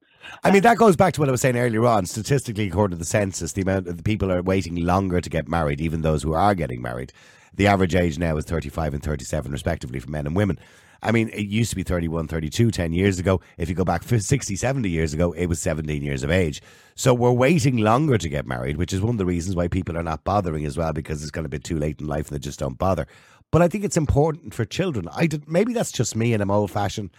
[0.42, 2.06] I mean, that goes back to what I was saying earlier on.
[2.06, 5.50] Statistically, according to the census, the amount of the people are waiting longer to get
[5.50, 7.12] married, even those who are getting married.
[7.54, 10.58] The average age now is 35 and 37, respectively, for men and women.
[11.04, 13.42] I mean, it used to be 31, 32 10 years ago.
[13.58, 16.62] If you go back 60, 70 years ago, it was 17 years of age.
[16.96, 19.98] So we're waiting longer to get married, which is one of the reasons why people
[19.98, 22.28] are not bothering as well, because it's kind of a bit too late in life
[22.28, 23.08] and they just don't bother.
[23.50, 25.08] But I think it's important for children.
[25.14, 27.10] I did, maybe that's just me and I'm old fashioned.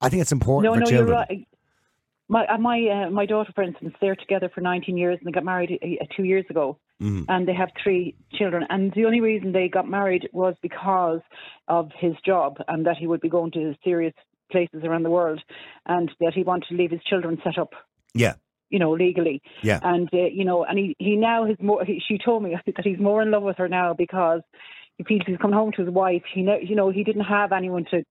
[0.00, 1.08] I think it's important no, for no, children.
[1.08, 1.48] you're right.
[2.28, 5.32] My uh, my uh, my daughter, for instance, they're together for 19 years and they
[5.32, 7.24] got married uh, two years ago, Mhm.
[7.28, 8.66] and they have three children.
[8.68, 11.20] And the only reason they got married was because
[11.68, 14.14] of his job and that he would be going to serious
[14.52, 15.40] places around the world,
[15.86, 17.72] and that he wanted to leave his children set up
[18.14, 18.34] Yeah.
[18.70, 19.40] you know, legally.
[19.62, 19.80] Yeah.
[19.82, 21.82] And uh, you know, and he he now has more.
[21.84, 24.42] He, she told me that he's more in love with her now because
[24.98, 26.24] he feels he's come home to his wife.
[26.34, 28.04] He know, you know, he didn't have anyone to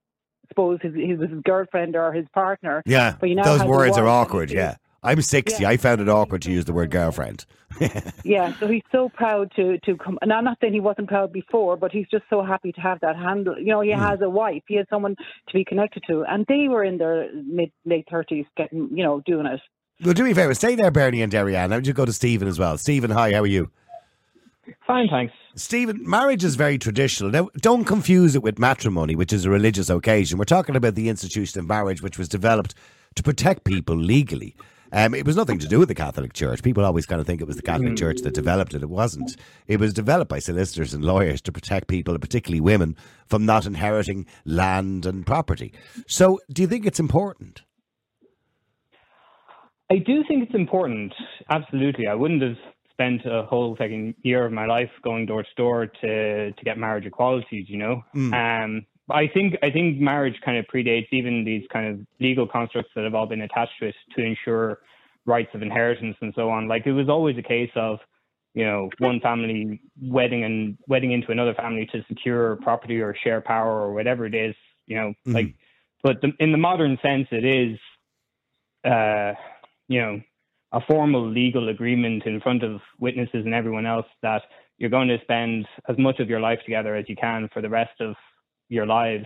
[0.48, 2.84] suppose his his, his girlfriend or his partner.
[2.86, 4.52] Yeah, But you now those words are awkward.
[4.52, 5.62] Yeah, I'm 60.
[5.62, 5.70] Yeah.
[5.70, 7.46] I found it awkward to use the word girlfriend.
[8.24, 10.18] Yeah, so he's so proud to to come.
[10.22, 13.00] And I'm not saying he wasn't proud before, but he's just so happy to have
[13.02, 13.58] that handle.
[13.58, 14.00] You know, he hmm.
[14.00, 14.64] has a wife.
[14.68, 18.46] He has someone to be connected to, and they were in their mid late thirties,
[18.58, 19.62] getting you know doing it.
[20.04, 21.70] Well, do me a favour, stay there, Bernie and Derianne.
[21.70, 22.78] Now, just go to Stephen as well.
[22.78, 23.72] Stephen, hi, how are you?
[24.86, 25.34] Fine, thanks.
[25.56, 27.32] Stephen, marriage is very traditional.
[27.32, 30.38] Now, don't confuse it with matrimony, which is a religious occasion.
[30.38, 32.73] We're talking about the institution of marriage, which was developed
[33.15, 34.56] to protect people legally.
[34.91, 36.63] Um, it was nothing to do with the Catholic Church.
[36.63, 38.84] People always kind of think it was the Catholic Church that developed it.
[38.84, 39.36] It wasn't.
[39.67, 44.25] It was developed by solicitors and lawyers to protect people, particularly women, from not inheriting
[44.45, 45.73] land and property.
[46.08, 47.63] So, do you think it's important?
[49.91, 51.13] I do think it's important.
[51.49, 52.08] Absolutely.
[52.08, 52.58] I wouldn't have
[52.98, 56.78] spent a whole second year of my life going door to door to to get
[56.78, 58.04] marriage equality, you know.
[58.34, 62.92] Um I think I think marriage kind of predates even these kind of legal constructs
[62.96, 64.80] that have all been attached to it to ensure
[65.26, 66.68] rights of inheritance and so on.
[66.68, 68.00] Like it was always a case of,
[68.54, 73.42] you know, one family wedding and wedding into another family to secure property or share
[73.42, 74.56] power or whatever it is,
[74.88, 75.34] you know, Mhm.
[75.34, 75.54] like
[76.04, 77.78] but the, in the modern sense it is
[78.84, 79.34] uh
[79.88, 80.22] you know,
[80.78, 84.44] a formal legal agreement in front of witnesses and everyone else that
[84.78, 87.70] you're going to spend as much of your life together as you can for the
[87.70, 88.13] rest of
[88.70, 89.26] your lives,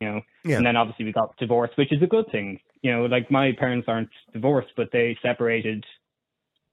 [0.00, 0.20] you know.
[0.44, 0.58] Yeah.
[0.58, 2.60] And then obviously we got divorced, which is a good thing.
[2.82, 5.84] You know, like my parents aren't divorced, but they separated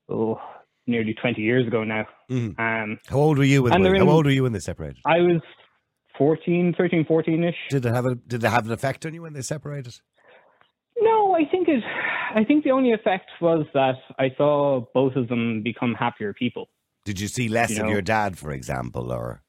[0.08, 0.40] oh
[0.86, 2.06] nearly 20 years ago now.
[2.30, 2.58] Mhm.
[2.58, 4.98] Um, How old were you when they're how old were you when they separated?
[5.06, 5.40] I was
[6.18, 7.54] 14, 13, 14 ish.
[7.70, 9.94] Did it have a did it have an effect on you when they separated?
[11.00, 11.82] No, I think it.
[12.34, 16.68] I think the only effect was that I saw both of them become happier people.
[17.04, 19.42] Did you see less You of know- your dad, for example, or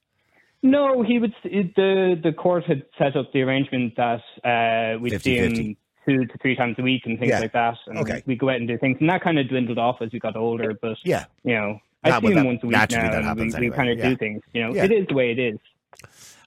[0.64, 1.34] No, he would.
[1.44, 5.58] The the court had set up the arrangement that uh, we'd see 50-50.
[5.58, 7.40] him two to three times a week and things Yeah.
[7.40, 8.22] like that, and Okay.
[8.26, 10.36] we go out and do things, and that kind of dwindled off as we got
[10.36, 10.74] older.
[10.82, 11.26] But yeah?
[11.44, 13.72] you know, I see him once a week naturally now, that and happens we, anyway,
[13.72, 14.10] we kind of yeah.
[14.10, 14.42] do things.
[14.54, 14.86] You know, Yeah.
[14.86, 15.60] it is the way it is.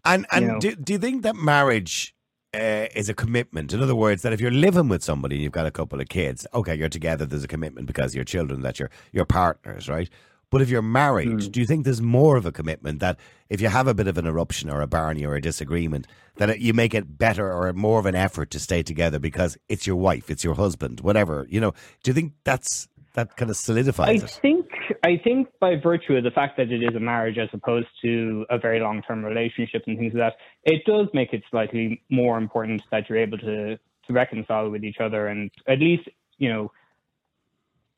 [0.05, 0.59] And and You know.
[0.61, 2.14] do, do you think that marriage
[2.55, 3.73] uh, is a commitment?
[3.73, 6.09] In other words, that if you're living with somebody and you've got a couple of
[6.09, 7.27] kids, okay, you're together.
[7.27, 10.09] There's a commitment because you're children, that you're your partners, right?
[10.51, 11.51] But if you're married, Hmm.
[11.51, 13.19] do you think there's more of a commitment that
[13.51, 16.49] if you have a bit of an eruption or a barney or a disagreement, that
[16.51, 19.87] it, you make it better or more of an effort to stay together because it's
[19.87, 21.47] your wife, it's your husband, whatever.
[21.51, 21.73] You know,
[22.05, 24.31] do you think that's that kind of I solidifies it?
[24.43, 24.64] think
[25.03, 28.47] I think by virtue of the fact that it is a marriage as opposed to
[28.51, 32.39] a very long term relationship and things like that, it does make it slightly more
[32.39, 36.71] important that you're able to to reconcile with each other and at least you know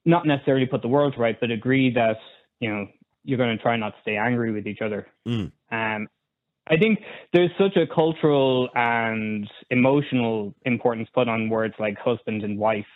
[0.06, 2.16] not necessarily put the world to right, but agree that
[2.60, 2.86] you know
[3.24, 5.06] you're going to try not to stay angry with each other.
[5.26, 5.50] Mm.
[5.72, 6.08] Um,
[6.68, 7.00] I think
[7.32, 12.86] there's such a cultural and emotional importance put on words like husband and wife.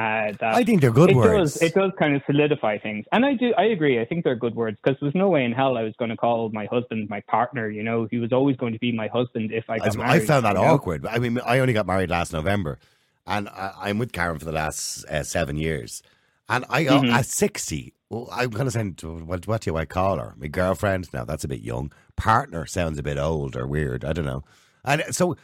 [0.00, 1.54] Uh, I think they're good it words.
[1.54, 3.52] Does, it does kind of solidify things, and I do.
[3.58, 4.00] I agree.
[4.00, 6.16] I think they're good words because there's no way in hell I was going to
[6.16, 7.68] call my husband my partner.
[7.68, 10.10] You know, he was always going to be my husband if I got As- married.
[10.22, 10.74] I found that you know?
[10.74, 11.06] awkward.
[11.06, 12.78] I mean, I only got married last November,
[13.26, 16.02] and I, I'm with Karen for the last uh, seven years.
[16.48, 17.12] And I, uh, Mhm.
[17.12, 20.34] at 60, well, I'm kind of saying, what, what do I call her?
[20.36, 21.08] My girlfriend?
[21.12, 21.92] Now that's a bit young.
[22.16, 24.04] Partner sounds a bit old or weird.
[24.04, 24.42] I don't know.
[24.84, 25.36] And so,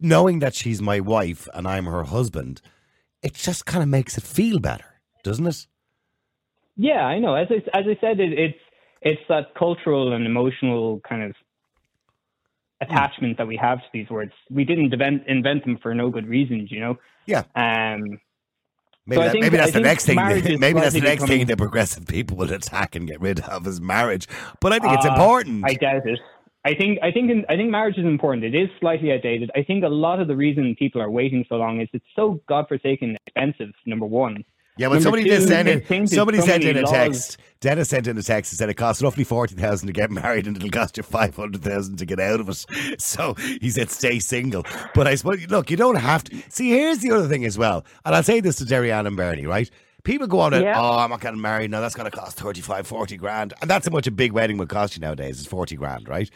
[0.00, 2.60] knowing that she's my wife and I'm her husband,
[3.22, 5.66] it just kind of makes it feel better, doesn't it?
[6.76, 7.34] Yeah, I know.
[7.34, 8.58] As I as I said, it, it's
[9.02, 11.34] it's that cultural and emotional kind of
[12.80, 14.32] attachment that we have to these words.
[14.50, 16.98] We didn't invent invent them for no good reasons, you know.
[17.26, 17.44] Yeah.
[17.54, 18.20] Um.
[19.06, 20.16] Maybe, So that, think- maybe that's I the next thing.
[20.16, 23.66] Maybe that's the next thing becoming- that progressive people will attack and get rid of
[23.66, 24.28] is marriage.
[24.60, 25.64] But I think it's Uh, important.
[25.64, 26.20] I doubt it.
[26.68, 28.44] I think I think I think marriage is important.
[28.44, 29.50] It is slightly outdated.
[29.54, 32.40] I think a lot of the reason people are waiting so long is it's so
[32.48, 33.70] godforsaken expensive.
[33.86, 34.44] Number one.
[34.76, 36.06] Yeah, but somebody two, just sent in.
[36.06, 36.90] Somebody so sent in a laws.
[36.92, 37.36] text.
[37.60, 40.46] Dennis sent in a text and said it costs roughly forty thousand to get married,
[40.46, 42.64] and it'll cost you five hundred thousand to get out of it.
[43.00, 46.36] So he said, "Stay single." But I suppose, look, you don't have to.
[46.48, 49.16] See, here's the other thing as well, and I'll say this to Derry Ann and
[49.16, 49.68] Bernie, right?
[50.04, 50.80] People go on and, Yeah.
[50.80, 51.80] oh, I'm not getting married now.
[51.80, 53.52] That's going to cost 35, 40 grand.
[53.60, 56.30] And that's how much a big wedding would cost you nowadays, is 40 grand, right?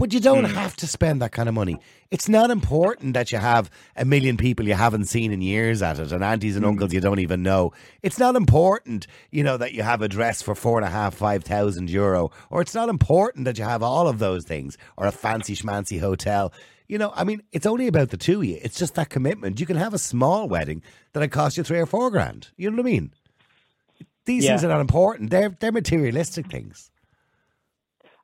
[0.00, 0.54] But you don't hmm.
[0.54, 1.76] have to spend that kind of money.
[2.10, 5.98] It's not important that you have a million people you haven't seen in years at
[5.98, 6.70] it and aunties and hmm.
[6.70, 7.74] uncles you don't even know.
[8.02, 11.14] It's not important, you know, that you have a dress for four and a half,
[11.14, 12.30] five thousand euro.
[12.48, 16.00] Or it's not important that you have all of those things or a fancy schmancy
[16.00, 16.50] hotel.
[16.88, 18.58] You know, I mean, it's only about the two of you.
[18.62, 19.60] It's just that commitment.
[19.60, 20.82] You can have a small wedding
[21.12, 22.48] that'll cost you three or four grand.
[22.56, 23.12] You know what I mean?
[24.24, 24.52] These Yeah.
[24.52, 25.28] things are not important.
[25.28, 26.89] They're they're materialistic things.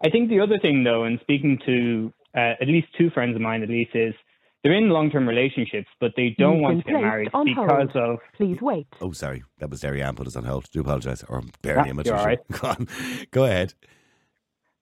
[0.05, 3.43] I think the other thing, though, and speaking to uh, at least two friends of
[3.43, 4.15] mine, at least, is
[4.63, 8.13] they're in long-term relationships, but they don't You've want to get married on because hold.
[8.15, 8.87] of Please wait.
[9.01, 9.45] Oh, sorry.
[9.59, 10.69] That was Derry Ann put us on hold.
[10.73, 11.23] Do apologise.
[11.29, 11.85] Or barely.
[11.85, 12.59] Yeah, I'm not you're too.
[12.61, 12.89] Go on.
[13.31, 13.75] Go ahead.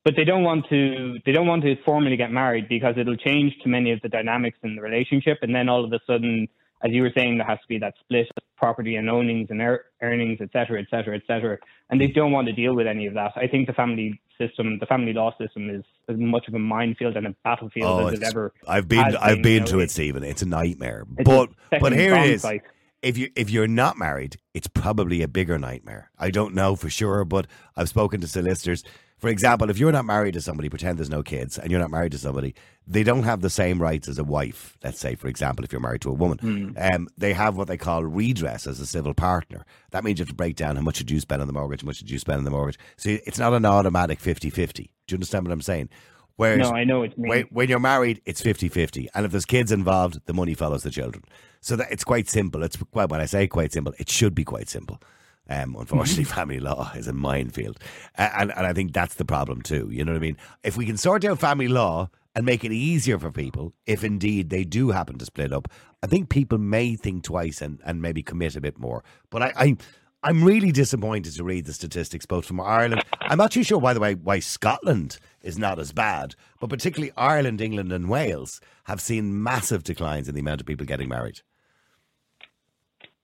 [0.05, 3.55] but they don't want to they don't want to formally get married because it'll change
[3.63, 6.47] to many of the dynamics in the relationship and then all of a sudden
[6.85, 9.61] as you were saying there has to be that split of property and ownings and
[9.61, 11.57] ear- earnings et cetera et cetera et cetera
[11.91, 14.79] and they don't want to deal with any of that i think the family system
[14.79, 18.15] the family law system is as much of a minefield and a battlefield Oh, as
[18.15, 20.23] it ever I've been I've been, been you to it, Stephen.
[20.25, 21.05] It's a nightmare.
[21.19, 22.43] it's a But but second here it is.
[22.43, 22.63] site.
[23.03, 26.11] If you if you're not married, it's probably a bigger nightmare.
[26.19, 28.83] I don't know for sure, but I've spoken to solicitors.
[29.25, 31.91] For example, if you're not married to somebody, pretend there's no kids, and you're not
[31.91, 32.55] married to somebody,
[32.87, 34.77] they don't have the same rights as a wife.
[34.85, 36.73] Let's say, for example, if you're married to a woman, Hmm.
[36.77, 39.65] um, they have what they call redress as a civil partner.
[39.93, 41.81] That means you have to break down how much did you spend on the mortgage,
[41.81, 42.79] how much did you spend on the mortgage.
[42.99, 44.75] So it's not an automatic 50-50.
[45.07, 45.89] Do you understand what I'm saying?
[46.37, 49.09] Whereas no i know you when, when you're married, it's 50 50.
[49.15, 51.25] And if there's kids involved, the money follows the children.
[51.63, 52.63] So that it's quite simple.
[52.63, 55.01] It's well, when I say quite simple, it should be quite simple.
[55.49, 57.79] Um, unfortunately, family law is a minefield.
[58.17, 59.89] And, and I think that's the problem too.
[59.91, 60.37] You know what I mean?
[60.63, 64.51] If we can sort out family law and make it easier for people, if indeed
[64.51, 65.69] they do happen to split up,
[66.03, 69.05] I think people may think twice and, and maybe commit a bit more.
[69.31, 69.77] But I, I,
[70.23, 73.05] I'm really disappointed to read the statistics both from Ireland.
[73.21, 77.13] I'm not too sure, by the way, why Scotland is not as bad, but particularly
[77.17, 81.43] Ireland, England, and Wales have seen massive declines in the amount of people getting married.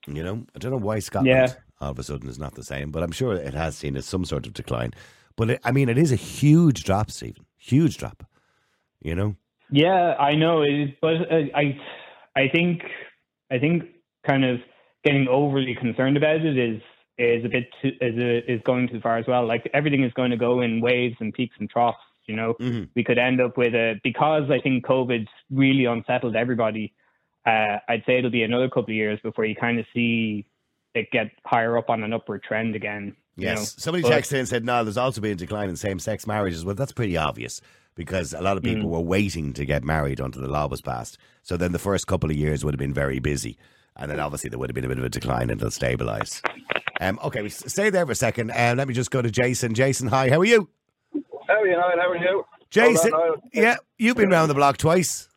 [0.06, 1.54] You know, I don't know why Scotland Yeah.
[1.80, 4.02] All of a sudden is not the same, but I'm sure it has seen a-
[4.02, 4.92] some sort of decline.
[5.36, 7.46] But it, I mean, it is a huge drop, Stephen.
[7.56, 8.24] Huge drop.
[9.00, 9.36] You know,
[9.70, 11.78] Yeah, I know it is, but uh, I,
[12.36, 12.82] I think,
[13.50, 13.84] I think,
[14.26, 14.58] kind of
[15.04, 16.82] getting overly concerned about it is
[17.16, 19.46] is a bit too, is a, is going too far as well.
[19.46, 21.98] Like everything is going to go in waves and peaks and troughs.
[22.26, 22.88] You know, Mhm.
[22.94, 26.92] we could end up with a because I think COVID really unsettled everybody.
[27.46, 30.46] Uh, I'd say it'll be another couple of years before you kind of see
[30.94, 33.14] it get higher up on an upward trend again.
[33.36, 33.58] you Yes.
[33.58, 33.64] know.
[33.82, 36.26] Somebody But- texted in and said, no, there's also been a decline in same sex
[36.26, 36.64] marriages.
[36.64, 37.60] Well, that's pretty obvious
[37.94, 38.92] because a lot of people Mm.
[38.92, 41.16] were waiting to get married until the law was passed.
[41.42, 43.56] So then the first couple of years would have been very busy.
[43.96, 46.42] And then obviously there would have been a bit of a decline until it'll stabilise.
[47.00, 48.50] Um, okay, we stay there for a second.
[48.50, 49.72] Um, let me just go to Jason.
[49.74, 50.68] Jason, hi, how are you?
[51.46, 51.92] How are you, Niall?
[51.98, 52.44] How are you?
[52.68, 55.28] Jason, on, yeah, you've been round the block twice.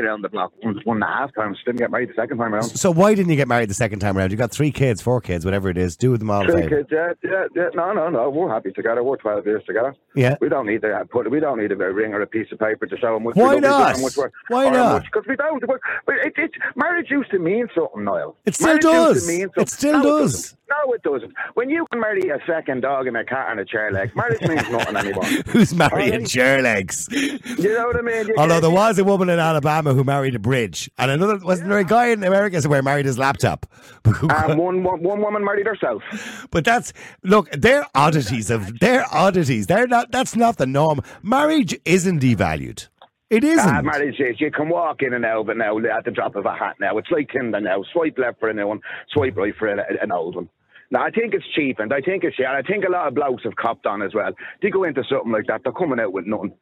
[0.00, 1.58] Around the block one one and a half times.
[1.64, 2.64] Didn't get married the second time around.
[2.64, 4.30] So why didn't you get married the second time around?
[4.30, 5.96] You got three kids, four kids, whatever it is.
[5.96, 7.68] Do with them all Three kids, yeah, yeah, yeah.
[7.74, 8.30] No, no, no.
[8.30, 9.02] We're happy together.
[9.02, 9.94] We're 12 years together.
[10.14, 10.36] Yeah.
[10.40, 11.30] We don't need to put.
[11.30, 13.36] We don't need a ring or a piece of paper to show how much.
[13.36, 14.16] Why we love each not?
[14.16, 15.04] much Why not?
[15.04, 15.62] Because we don't.
[15.66, 18.36] But it, it, marriage used to mean something, Niall.
[18.44, 19.14] It still marriage does.
[19.14, 20.32] Used to mean It still no, does.
[20.32, 20.58] doesn't.
[20.68, 21.32] No, it doesn't.
[21.54, 24.40] When you can marry a second dog and a cat and a chair leg, marriage
[24.42, 25.24] means nothing anymore.
[25.46, 27.08] Who's marrying chair legs?
[27.10, 27.38] You
[27.74, 28.28] know what I mean?
[28.28, 31.68] You Although there was a woman in Alabama who married a bridge, and another wasn't
[31.68, 33.66] there a guy in America somewhere married his laptop?
[34.04, 36.02] and one, one one woman married herself.
[36.50, 36.92] But that's
[37.22, 39.66] look, they're oddities of they're oddities.
[39.66, 40.10] They're not.
[40.10, 41.00] That's not the norm.
[41.22, 42.88] Marriage isn't devalued.
[43.34, 43.68] It isn't.
[43.68, 46.36] Ah, marriage is you can walk in and out of it now at the drop
[46.36, 46.96] of a hat now.
[46.98, 47.82] It's like Tinder now.
[47.92, 48.80] Swipe left for a new one,
[49.12, 50.48] swipe right for a, an old one.
[50.90, 53.14] Now, I think it's cheap and I think it's yeah, I think a lot of
[53.14, 54.30] blokes have copped on as well.
[54.62, 56.52] They go into something like that, they're coming out with nothing.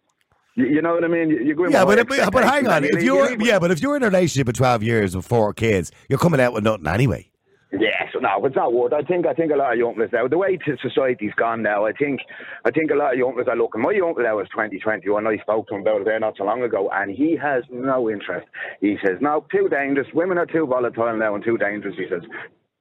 [0.55, 1.31] You, know what I mean?
[1.31, 2.85] You, go yeah, but, but but hang on.
[2.85, 4.83] If you you're leave- you leave yeah, but if you're in a relationship of twelve
[4.83, 7.29] years with four kids, you're coming out with nothing anyway.
[7.73, 8.93] Yeah, no, it's not worth.
[8.93, 10.29] I think I think a lot of young now.
[10.29, 12.21] The way to society's gone now, I think
[12.65, 13.83] I think a lot of young are looking.
[13.83, 15.27] My uncle now is twenty twenty one.
[15.27, 18.11] I spoke to him about it there not so long ago, and he has no
[18.11, 18.47] interest.
[18.81, 20.09] He says, "No, too dangerous.
[20.15, 22.23] Women are too volatile now and too dangerous." He says,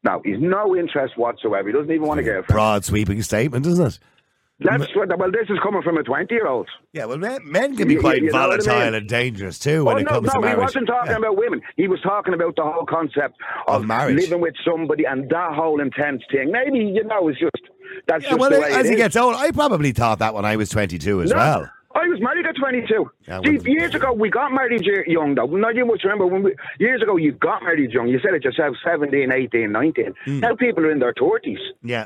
[0.03, 1.67] "No, he's no interest whatsoever.
[1.67, 3.99] He doesn't even want to get a friend." Broad sweeping statement, isn't it?
[4.63, 6.67] That's what, well, this is coming from a twenty year old.
[6.93, 8.93] Yeah, well, men, men can be quite you know what I volatile mean?
[8.95, 10.53] and dangerous too when oh, it no, comes no, to marriage.
[10.53, 11.17] No, he wasn't talking Yeah.
[11.17, 11.61] about women.
[11.77, 13.35] He was talking about the whole concept
[13.67, 14.15] Of of, marriage.
[14.17, 16.51] living with somebody and that whole intense thing.
[16.51, 17.51] Maybe you know, it's just
[18.07, 18.97] that's Yeah, just well, the way as he is.
[18.97, 21.71] gets old, I probably thought that when I was 22 as No, well.
[21.93, 23.11] I was married at 22.
[23.27, 25.45] Yeah, See, years ago, we got married young, though.
[25.45, 28.07] Not you must remember when we, years ago, you got married young.
[28.07, 30.13] You said it yourself, 17, 18, 19.
[30.23, 30.39] Hmm.
[30.39, 31.57] Now people are in their 30s.
[31.83, 32.05] Yeah.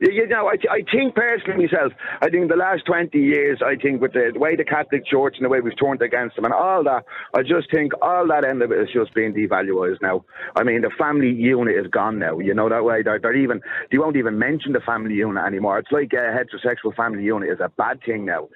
[0.00, 4.00] You, know, I, I think personally myself, I think the last 20 years, I think
[4.00, 6.84] with the, way the Catholic Church and the way we've turned against them and all
[6.84, 7.04] that,
[7.34, 10.24] I just think all that end of it is just being devalued now.
[10.56, 12.38] I mean, the family unit is gone now.
[12.38, 13.60] You know, that way they're, they're even,
[13.90, 15.78] they won't even mention the family unit anymore.
[15.78, 18.48] It's like a heterosexual family unit is a bad thing now.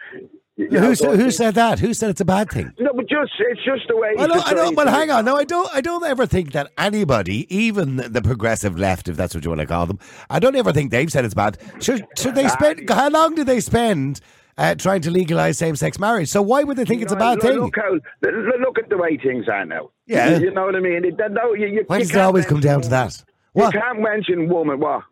[0.59, 1.79] You Who, so sa- who said that?
[1.79, 2.73] Who said it's a bad thing?
[2.81, 4.15] no, but just it's just the way.
[4.19, 5.25] I don't, I don't, but hang on.
[5.25, 5.73] No, I don't.
[5.73, 9.61] I don't ever think that anybody, even the progressive left, if that's what you want
[9.61, 11.59] to call them, I don't ever think they've said it's bad.
[11.79, 12.91] Should, should they spend?
[12.91, 14.21] How long did they spend
[14.57, 16.29] uh, trying to legalize same-sex marriage?
[16.29, 17.61] So why would they think it's a bad look, thing?
[17.61, 19.91] Look, how, look look at the way things are now.
[20.09, 20.39] Yeah.
[20.39, 21.05] you, you know what I mean.
[21.05, 23.25] It, no, you, you, Why you does it always come down to that?
[23.53, 23.75] What?
[23.75, 24.81] You can't mention woman.
[24.81, 25.05] What?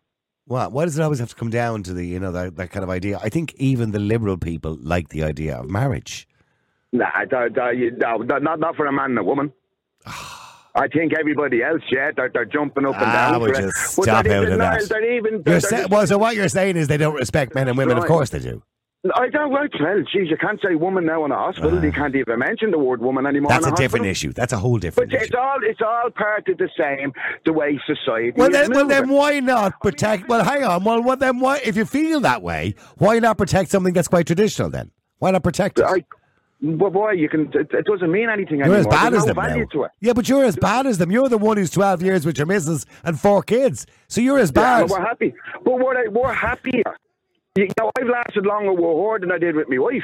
[0.47, 0.71] What?
[0.71, 2.83] Why does it always have to come down to the you know that, that kind
[2.83, 3.19] of idea?
[3.21, 6.27] I think even the liberal people like the idea of marriage.
[6.93, 9.51] Nah, da, da, you, no, not not for a man and a woman.
[10.75, 13.41] I think everybody else, yeah, they're, they're jumping up and Ah, down.
[13.41, 14.87] would you stop out even, of that?
[14.87, 15.41] They're even.
[15.41, 17.97] They're, sa- they're, well, so what you're saying is they don't respect men and women.
[17.97, 18.61] Of course they do.
[19.15, 19.71] I don't like.
[19.79, 21.81] Well, geez, you can't say woman now in a hospital.
[21.83, 23.51] You can't even mention the word woman anymore.
[23.51, 23.55] Ah.
[23.55, 24.33] That's in a different issue.
[24.33, 25.11] That's a whole different.
[25.11, 25.39] But different it's issue.
[25.39, 27.13] all it's all part of the same.
[27.45, 28.31] The way society.
[28.35, 30.27] Well is then, well then, why not protect?
[30.27, 30.83] Well, hang on.
[30.83, 31.39] Well, what then?
[31.39, 34.69] Why, if you feel that way, why not protect something that's quite traditional?
[34.69, 35.85] Then why not protect it?
[35.85, 36.03] I,
[36.59, 37.51] well, boy, you can.
[37.53, 38.79] It, it doesn't mean anything You're anymore.
[38.79, 39.69] as bad There's as no them value now.
[39.73, 39.91] to it.
[40.01, 41.11] Yeah, but you're as bad as them.
[41.11, 43.85] You're the one who's 12 years with your missus and four kids.
[44.07, 44.81] So you're as Yeah, bad.
[44.81, 45.33] and we're happy,
[45.63, 46.97] but we're we're happier.
[47.57, 50.03] You know, I've lasted longer with her than I did with my wife.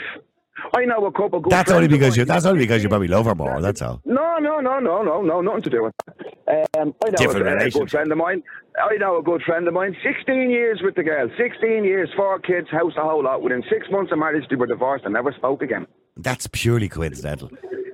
[0.75, 1.39] I know a couple.
[1.39, 2.25] Good that's only of because you.
[2.25, 3.61] That's only because you probably love her more.
[3.61, 4.01] That's all.
[4.05, 6.69] No, no, no, no, no, no, nothing to do with that.
[6.79, 8.41] Um, I know Different a, a good friend of mine.
[8.81, 9.95] I know a good friend of mine.
[10.03, 11.29] Sixteen years with the girl.
[11.37, 13.43] Sixteen years, four kids, house, a whole lot.
[13.43, 15.85] Within six months of marriage, they were divorced and never spoke again.
[16.17, 17.51] That's purely coincidental.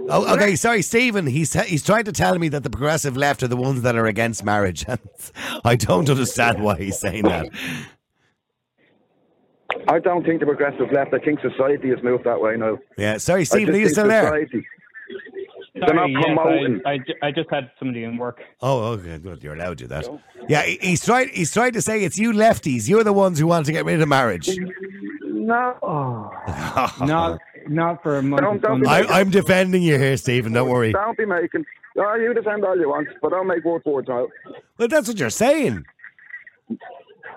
[0.10, 0.55] Oh, okay.
[0.55, 1.28] Sorry, Stephen.
[1.28, 4.05] He's he's trying to tell me that the progressive left are the ones that are
[4.05, 4.99] against marriage, and
[5.66, 7.49] I don't understand why he's saying that.
[9.88, 11.14] I don't think the progressive left.
[11.14, 12.78] I think society has moved that way now.
[12.98, 13.18] Yeah.
[13.18, 13.68] Sorry, I Stephen.
[13.68, 14.24] just Are you think still there?
[14.24, 14.68] society-
[15.76, 16.82] They're not Sorry, yes, promoting.
[16.86, 18.40] I, I, I just had somebody in work.
[18.62, 19.18] Oh, oh okay.
[19.18, 19.44] Good.
[19.44, 20.08] You're allowed to do that.
[20.48, 20.64] Yeah.
[20.64, 21.30] he- He's trying.
[21.30, 22.90] He's trying to say it's you lefties.
[22.90, 24.50] You're the ones who want to get rid of marriage.
[25.24, 25.78] No,
[27.02, 28.42] Not not for a month.
[28.42, 28.88] Don't- don't.
[28.88, 30.54] I, I'm defending you here, Stephen.
[30.54, 30.92] Don't worry.
[30.92, 31.66] don't be making.
[31.98, 34.30] Oh, you defend all you want, but don't make word for words out.
[34.78, 35.86] Well, that's what you're saying.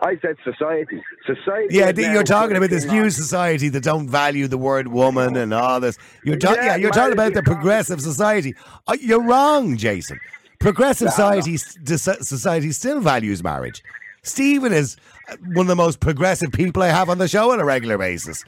[0.02, 1.00] I said society.
[1.26, 1.68] Society.
[1.76, 5.36] Yeah, is you're talking about this new on- society that don't value the word woman
[5.36, 5.96] and all this.
[6.24, 8.54] You're ta- yeah, Yeah, you're talking about the progressive society.
[8.88, 10.18] Uh, you're wrong, Jason.
[10.58, 13.82] Progressive society, society still values marriage.
[14.24, 14.96] Stephen is
[15.28, 17.98] uh, one of the most progressive people I have on the show on a regular
[17.98, 18.44] basis,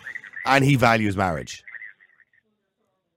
[0.46, 1.64] and he values marriage.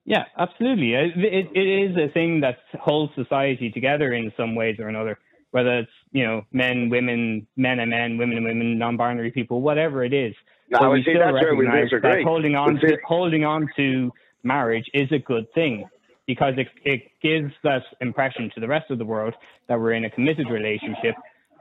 [0.06, 0.94] Yeah, absolutely.
[0.94, 5.20] It, it, it is a thing that holds society together in some ways or another.
[5.52, 10.04] Whether it's you know men, women, men and men, women and women, non-binary people, whatever
[10.04, 10.34] it is.
[10.70, 12.16] No, But we see, still that's where we recognise disagree.
[12.16, 14.12] that holding on to see- holding on to
[14.44, 15.86] marriage is a good thing
[16.26, 19.34] because it it gives that impression to the rest of the world
[19.68, 21.16] that we're in a committed relationship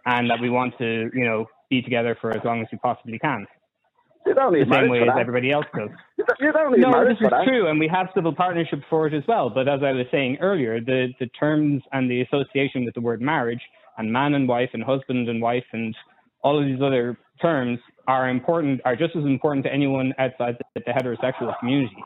[0.06, 3.18] and that we want to you know be together for as long as we possibly
[3.18, 3.46] can,
[4.26, 5.88] You don't the same way as everybody else does.
[6.16, 7.44] You don't- You don't need No, this is that.
[7.46, 9.48] true, and we have civil partnership for it as well.
[9.50, 13.20] But as I was saying earlier, the, the terms and the association with the word
[13.22, 13.60] marriage
[13.98, 15.94] and man and wife and husband and wife and
[16.42, 20.80] all of these other terms are important, are just as important to anyone outside the,
[20.86, 21.96] the heterosexual community.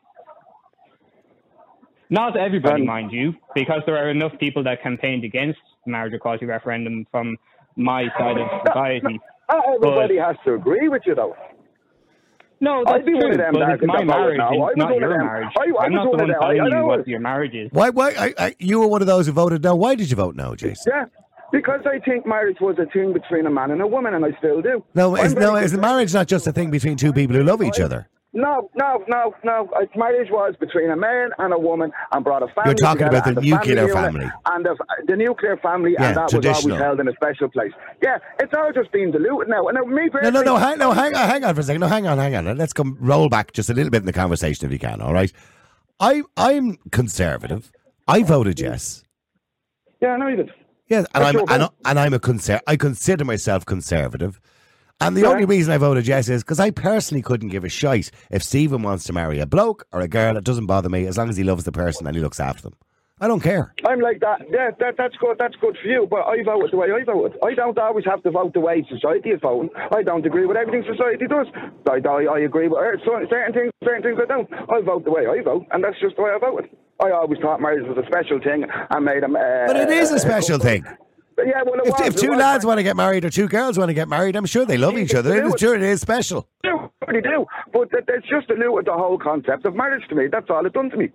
[2.11, 6.12] Not everybody, Um, mind you, because there are enough people that campaigned against the marriage
[6.12, 7.37] equality referendum from
[7.77, 9.21] my side of society.
[9.51, 11.37] Not everybody has to agree with you, though.
[12.63, 14.49] No, that's I'd be true, one of them but that it's my marriage, now.
[14.49, 15.27] I it's was not one of your them.
[15.27, 15.49] marriage.
[15.57, 17.69] I- I I'm not the one of one telling you what your marriage is.
[17.73, 17.91] Why?
[17.91, 18.11] Why?
[18.11, 19.75] I, I, you were one of those who voted no.
[19.75, 20.93] Why did you vote no, Jason?
[20.95, 21.05] Yeah,
[21.53, 24.37] because I think marriage was a thing between a man and a woman, and I
[24.39, 24.85] still do.
[24.95, 27.35] No, I'm is, very no, is concerned- marriage not just a thing between two people
[27.37, 28.09] who love each other?
[28.33, 29.68] No, no, no, no.
[29.74, 32.62] Uh, Marriage was between a man and a woman and brought a family.
[32.66, 34.31] You're talking about the and nuclear unit family.
[34.47, 34.76] And the,
[35.09, 37.72] the nuclear family, Yeah, and that was always held in a special place.
[38.01, 39.66] Yeah, it's all just being diluted now.
[39.66, 41.81] And now, me No, no, no, hang, no, hang on, hang on for a second.
[41.81, 42.57] No, hang on, hang on.
[42.57, 45.01] Let's come roll back just a little bit in the conversation if you can.
[45.01, 45.33] All right,
[45.99, 47.72] I, I'm conservative.
[48.07, 49.03] I voted yes.
[50.01, 50.51] Yeah, I know you did.
[50.89, 54.41] Yeah, and That's I'm and, and I'm a conser- I consider myself conservative.
[55.01, 55.29] And the Yeah.
[55.29, 58.83] only reason I voted yes is because I personally couldn't give a shite if Stephen
[58.83, 60.37] wants to marry a bloke or a girl.
[60.37, 62.63] It doesn't bother me as long as he loves the person and he looks after
[62.63, 62.75] them.
[63.23, 63.75] I don't care.
[63.87, 64.41] I'm like that.
[64.51, 65.37] Yeah, that, that's good.
[65.39, 66.07] That's good for you.
[66.11, 67.37] But I vote the way I vote.
[67.45, 69.69] I don't always have to vote the way society is voting.
[69.93, 71.47] I don't agree with everything society does.
[71.87, 73.73] I, I, I agree with certain things.
[73.85, 74.49] Certain things I don't.
[74.71, 76.71] I vote the way I vote, and that's just the way I voted.
[77.03, 79.37] I always thought marriage was a special thing I made them.
[79.37, 80.85] Uh, But it is a special thing.
[81.47, 83.88] Yeah, well, If, was, if two lads want to get married or two girls want
[83.88, 85.34] to get married, I'm sure they love each other.
[85.36, 86.49] It is sure it is special.
[86.62, 87.47] They do.
[87.72, 90.28] But that's just diluted the whole concept of marriage to me.
[90.30, 91.11] That's all it done to me.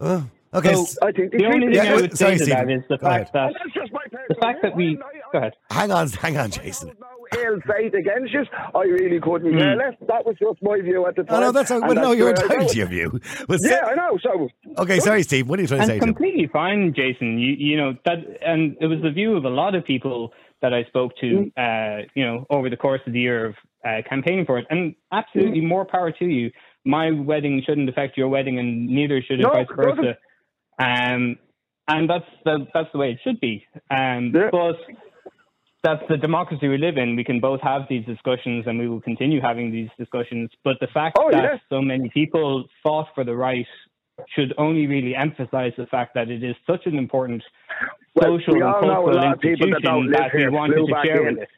[0.00, 0.24] Oh,
[0.54, 0.74] okay.
[0.74, 2.58] So, s- I think The only thing Yeah, I wait, would sorry, say to that
[2.64, 2.82] Stephen.
[2.82, 5.02] is the Go fact that That's just my the fact that we view.
[5.04, 5.52] I- go ahead.
[5.70, 6.92] hang on, hang on, Jason.
[7.00, 7.06] No
[7.42, 8.44] ill faith against you.
[8.74, 9.94] I really couldn't care less.
[10.08, 11.36] That was just my view at the time.
[11.36, 13.20] Oh, no, that's a, and well, no, you're the way I entitled to your view.
[13.48, 14.18] Well, Yeah, say- I know.
[14.22, 14.48] So
[14.78, 15.48] okay, sorry, Steve.
[15.48, 16.14] What are you trying to say and to him?
[16.14, 17.38] completely fine, Jason.
[17.38, 20.32] You you know that, and it was the view of a lot of people
[20.62, 23.54] that I spoke to, uh, you know, over the course of the year of
[23.86, 24.66] uh, campaigning for it.
[24.68, 26.50] And absolutely, more power to you.
[26.84, 30.18] My wedding shouldn't affect your wedding, and neither should it No, vice it versa.
[30.80, 31.36] Um,
[31.88, 33.64] and that's the, that's the way it should be.
[33.90, 34.48] Um, Yeah.
[34.50, 34.76] But
[35.82, 37.16] that's the democracy we live in.
[37.16, 40.50] We can both have these discussions, and we will continue having these discussions.
[40.62, 41.58] But the fact Oh, that yeah.
[41.68, 43.66] so many people fought for the right
[44.34, 47.42] should only really emphasize the fact that it is such an important
[48.14, 51.48] Well, social and cultural people that institution that we wanted to share with it.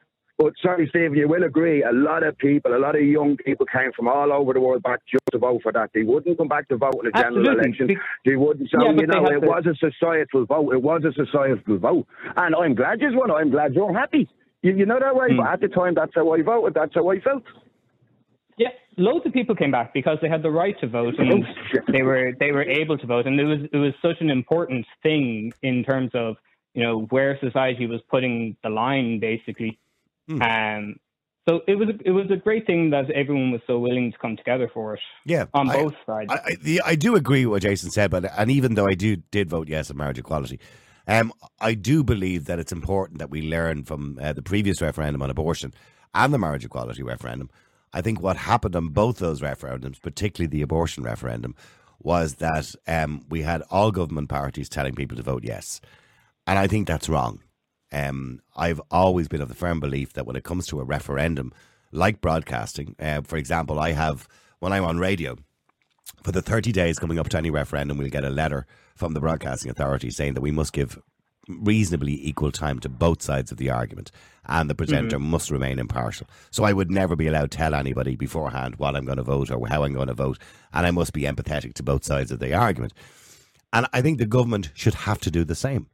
[0.43, 1.85] But sorry, Steve, you will agree.
[1.85, 4.83] A lot of people, a lot of young people came from all over the world
[4.83, 5.91] back just to vote for that.
[5.95, 7.91] They wouldn't come back to vote in a general election.
[8.27, 8.69] They wouldn't.
[8.69, 10.73] So Yeah, you know, it to- was a societal vote.
[10.73, 13.31] It was a societal vote, and I'm glad you won.
[13.31, 14.29] I'm glad you're happy.
[14.63, 15.29] You, you know that way.
[15.31, 15.37] Hmm.
[15.37, 16.75] But at the time, that's how I voted.
[16.75, 17.45] That's how I felt.
[18.59, 21.45] Yeah, loads of people came back because they had the right to vote and
[21.93, 24.87] they were they were able to vote, and it was it was such an important
[25.05, 26.35] thing in terms of
[26.75, 29.79] you know where society was putting the line, basically.
[30.29, 30.97] Um,
[31.49, 34.37] so it was it was a great thing that everyone was so willing to come
[34.37, 36.31] together for it Yeah, on I- both sides.
[36.33, 38.95] I, I, the, I do agree with what Jason said, but and even though I
[38.95, 40.61] do did vote yes on marriage equality,
[41.09, 45.21] um, I do believe that it's important that we learn from uh, the previous referendum
[45.23, 45.75] on abortion
[46.15, 47.51] and the marriage equality referendum.
[47.93, 51.55] I think what happened on both those referendums, particularly the abortion referendum,
[52.01, 55.81] was that um, we had all government parties telling people to vote yes,
[56.47, 57.41] and I think that's wrong.
[57.93, 61.53] Um, I've always been of the firm belief that when it comes to a referendum,
[61.91, 64.29] like broadcasting, uh, for example, I have
[64.61, 65.37] when I'm on radio,
[66.23, 69.21] for the 30 days coming up to any referendum, we'll get a letter from the
[69.21, 70.99] Broadcasting Authority saying that we must give
[71.49, 74.13] reasonably equal time to both sides of the argument
[74.47, 76.29] and the presenter must remain impartial.
[76.51, 79.51] So I would never be allowed to tell anybody beforehand what I'm going to vote
[79.51, 80.39] or how I'm going to vote,
[80.73, 82.93] and I must be empathetic to both sides of the argument.
[83.73, 85.89] And I think the government should have to do the same.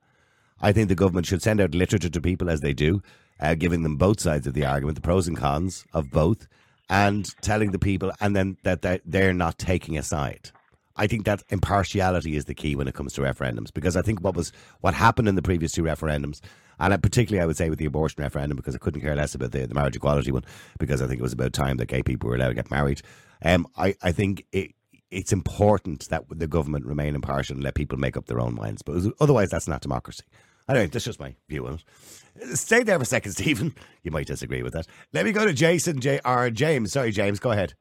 [0.61, 3.03] I think the government should send out literature to people as they do,
[3.41, 6.49] uh, giving them both sides of the argument, the pros and cons of both,
[6.91, 10.51] and telling the people, and then that they're, not taking a side.
[10.97, 14.21] I think that impartiality is the key when it comes to referendums, because I think
[14.21, 16.41] what was what happened in the previous two referendums,
[16.81, 19.35] and I- particularly I would say with the abortion referendum, because I couldn't care less
[19.35, 20.45] about the, the marriage equality one,
[20.79, 23.03] because I think it was about time that gay people were allowed to get married.
[23.45, 24.73] Um, I, I think it,
[25.11, 28.83] it's important that the government remain impartial and let people make up their own minds,
[28.83, 30.25] but otherwise that's not democracy.
[30.69, 32.57] Anyway, that's just my view on it.
[32.57, 33.75] Stay there for a second, Stephen.
[34.03, 34.87] You might disagree with that.
[35.12, 36.93] Let me go to Jason J or James.
[36.93, 37.41] Sorry, James.
[37.41, 37.75] Go ahead.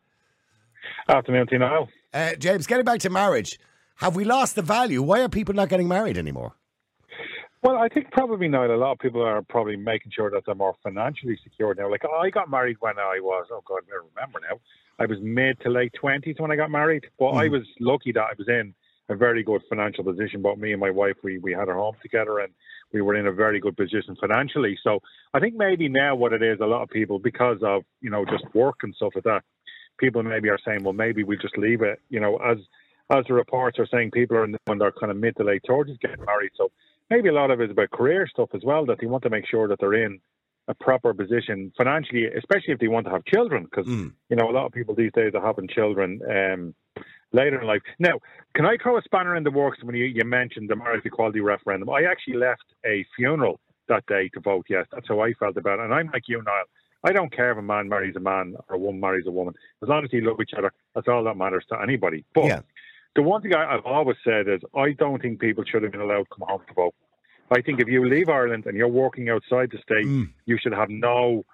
[1.10, 1.48] Afternoon.
[1.52, 1.88] Now.
[2.14, 3.60] Uh, James, getting back to marriage,
[3.96, 5.02] have we lost the value?
[5.02, 6.54] Why are people not getting married anymore?
[7.64, 10.56] Well, I think probably now a lot of people are probably making sure that they're
[10.56, 11.90] more financially secure now.
[11.90, 14.60] Like I got married when I was, oh God, I remember now.
[15.00, 18.22] I was mid to late twenties when I got married, but I was lucky that
[18.22, 18.74] I was in
[19.10, 20.42] a very good financial position.
[20.42, 22.54] But me and my wife, we we had our home together, and
[22.94, 24.78] we were in a very good position financially.
[24.84, 25.00] So
[25.34, 28.26] I think maybe now what it is, a lot of people because of you know
[28.26, 29.44] just work and stuff like that,
[29.98, 32.00] people maybe are saying, well, maybe we just leave it.
[32.10, 32.58] You know, as
[33.10, 35.62] as the reports are saying, people are in when they're kind of mid to late
[35.68, 36.52] thirties getting married.
[36.56, 36.72] So
[37.10, 39.30] maybe a lot of it is about career stuff as well that they want to
[39.30, 40.20] make sure that they're in
[40.70, 44.12] a proper position financially, especially if they want to have children, because Mm.
[44.30, 46.76] you know a lot of people these days are having children um,
[47.32, 47.82] later in life.
[48.00, 48.20] Now,
[48.56, 51.42] can I throw a spanner in the works when you, you mentioned the marriage equality
[51.42, 51.90] referendum?
[51.90, 54.86] I actually left a funeral that day to vote yes.
[54.92, 56.66] That's how I felt about it, and I'm like you, Niall.
[57.04, 59.54] I don't care if a man marries a man or a woman marries a woman.
[59.84, 62.26] As long as they love each other, that's all that matters to anybody.
[62.34, 62.62] But Yeah.
[63.16, 66.02] the one thing I, I've always said is I don't think people should have been
[66.02, 66.96] allowed to come home to vote.
[67.52, 70.30] I think if you leave Ireland and you're working outside the state, Mm.
[70.46, 71.46] you should have no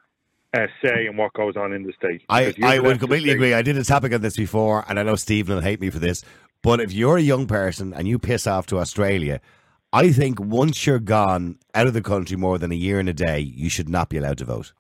[0.54, 2.22] uh, say in what goes on in the state.
[2.30, 3.54] I, I would completely agree.
[3.54, 6.00] I did a topic on this before, and I know Stephen will hate me for
[6.00, 6.24] this.
[6.62, 9.42] But if you're a young person and you piss off to Australia,
[9.92, 13.14] I think once you're gone out of the country more than a year and a
[13.14, 14.74] day, you should not be allowed to vote.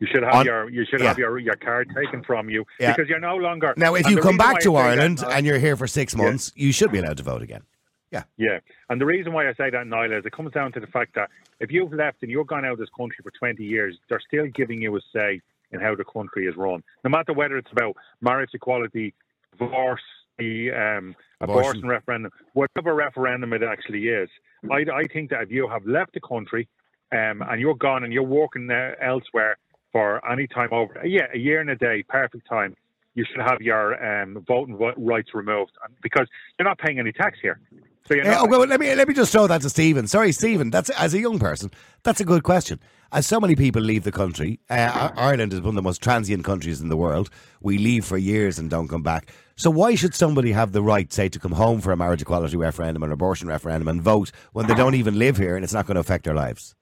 [0.00, 1.08] You should have On- your you should yeah.
[1.08, 2.92] have your, your card taken from you Yeah.
[2.92, 3.74] because you're no longer.
[3.76, 6.14] Now, if you come back to I say that, Ireland and you're here for six
[6.14, 6.22] Yeah.
[6.24, 7.62] months, you should be allowed to vote again.
[8.10, 8.58] Yeah, Yeah.
[8.88, 11.14] and the reason why I say that, Niall, is it comes down to the fact
[11.14, 11.30] that
[11.60, 14.46] if you've left and you're gone out of this country for 20 years, they're still
[14.48, 15.40] giving you a say
[15.72, 16.82] in how the country is run.
[17.04, 19.14] No matter whether it's about marriage equality,
[19.58, 20.00] divorce,
[20.38, 21.82] the um, Abortion.
[21.82, 21.88] abortion.
[21.88, 24.28] referendum, whatever referendum it actually is,
[24.70, 26.66] I, I think that if you have left the country
[27.12, 29.56] um, and you're gone and you're working uh, elsewhere
[29.92, 32.74] for any time over, yeah, a year and a day, perfect time,
[33.14, 36.26] you should have your um, voting rights removed because
[36.58, 37.60] you're not paying any tax here.
[38.06, 40.06] So you're Eh, oh, well, let me let me just throw that to Stephen.
[40.06, 40.70] Sorry, Stephen.
[40.70, 41.70] That's as a young person,
[42.02, 42.80] that's a good question.
[43.12, 46.44] As so many people leave the country, uh, Ireland is one of the most transient
[46.44, 47.28] countries in the world.
[47.60, 49.32] We leave for years and don't come back.
[49.56, 52.56] So why should somebody have the right, say, to come home for a marriage equality
[52.56, 55.86] referendum, an abortion referendum, and vote when they don't even live here and it's not
[55.86, 56.74] going to affect their lives?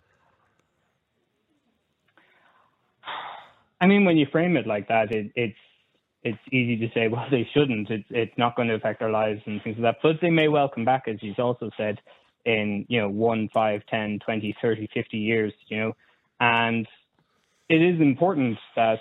[3.80, 5.56] I mean, when you frame it like that, it, it's
[6.24, 7.90] it's easy to say, well, they shouldn't.
[7.90, 10.02] It's it's not going to affect their lives and things like that.
[10.02, 12.00] But they may well come back, as you've also said,
[12.44, 15.52] in you know one, five, ten, twenty, thirty, fifty years.
[15.68, 15.96] You know,
[16.40, 16.86] and
[17.68, 19.00] it is important that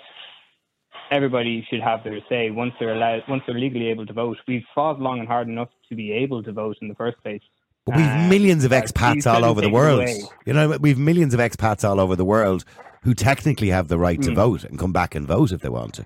[1.10, 4.36] everybody should have their say once they're allowed, once they're legally able to vote.
[4.46, 7.40] We've fought long and hard enough to be able to vote in the first place.
[7.86, 10.00] But we've Um, millions of expats all over the world.
[10.00, 10.22] away.
[10.44, 12.64] You know, we've millions of expats all over the world
[13.04, 14.34] who technically have the right to Mm.
[14.34, 16.04] vote and come back and vote if they want to.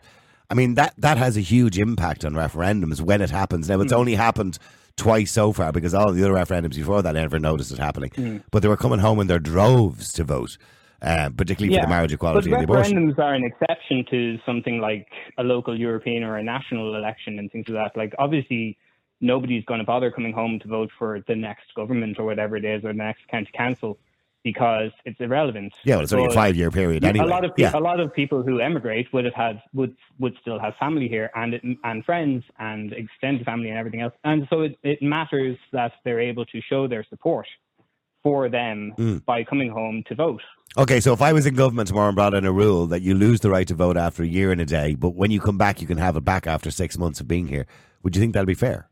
[0.53, 3.71] I mean, that, that has a huge impact on referendums when it happens.
[3.71, 3.97] Now, it's Mm.
[3.97, 4.59] only happened
[4.99, 8.11] twice so far because all the other referendums before that I never noticed it happening.
[8.11, 8.43] Mm.
[8.51, 10.59] But they were coming home in their droves to vote,
[11.01, 12.99] uh, particularly for the marriage equality but and the abortion.
[13.15, 17.51] referendums are an exception to something like a local European or a national election and
[17.51, 17.99] things like that.
[17.99, 18.77] Like obviously,
[19.23, 22.67] nobody's going to bother coming home to vote for the next government or whatever it
[22.67, 23.99] is or the next county council
[24.45, 25.73] because it's irrelevant.
[25.85, 27.27] Yeah, well, it's only a five year period anyway.
[27.27, 27.73] A lot of pe- yeah.
[27.75, 31.31] a lot of people who emigrate would have had would would still have family here
[31.35, 35.57] and it, and friends and extended family and everything else, and so it, it matters
[35.73, 37.47] that they're able to show their support
[38.23, 39.25] for them Mm.
[39.25, 40.41] by coming home to vote.
[40.79, 43.15] Okay, so if I was in government tomorrow and brought in a rule that you
[43.15, 45.59] lose the right to vote after a year and a day, but when you come
[45.59, 47.67] back, you can have it back after six months of being here,
[48.03, 48.89] would you think that'd be fair?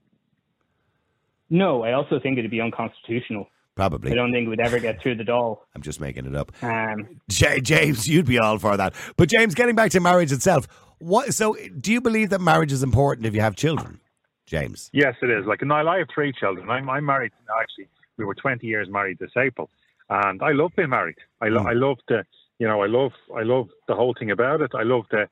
[1.49, 3.49] No, I also think it'd be unconstitutional.
[3.81, 4.13] Probably.
[4.13, 5.59] I don't think we'd ever get through the door.
[5.75, 6.53] I'm just making it up.
[6.63, 8.95] Um, J- James, you'd be all for that.
[9.17, 10.69] But James, getting back to marriage itself,
[10.99, 11.33] what?
[11.33, 13.99] So, do you believe that marriage is important if you have children,
[14.45, 14.91] James?
[14.93, 15.47] Yes, it is.
[15.47, 16.69] Like, Niall, I have three children.
[16.69, 17.33] I'm, I'm married.
[17.59, 19.71] Actually, we were 20 years married this April,
[20.11, 21.17] and I love being married.
[21.41, 21.71] I, lo- Mm.
[21.71, 22.25] I love the,
[22.59, 24.73] you know, I love, I love the whole thing about it.
[24.75, 25.27] I love the,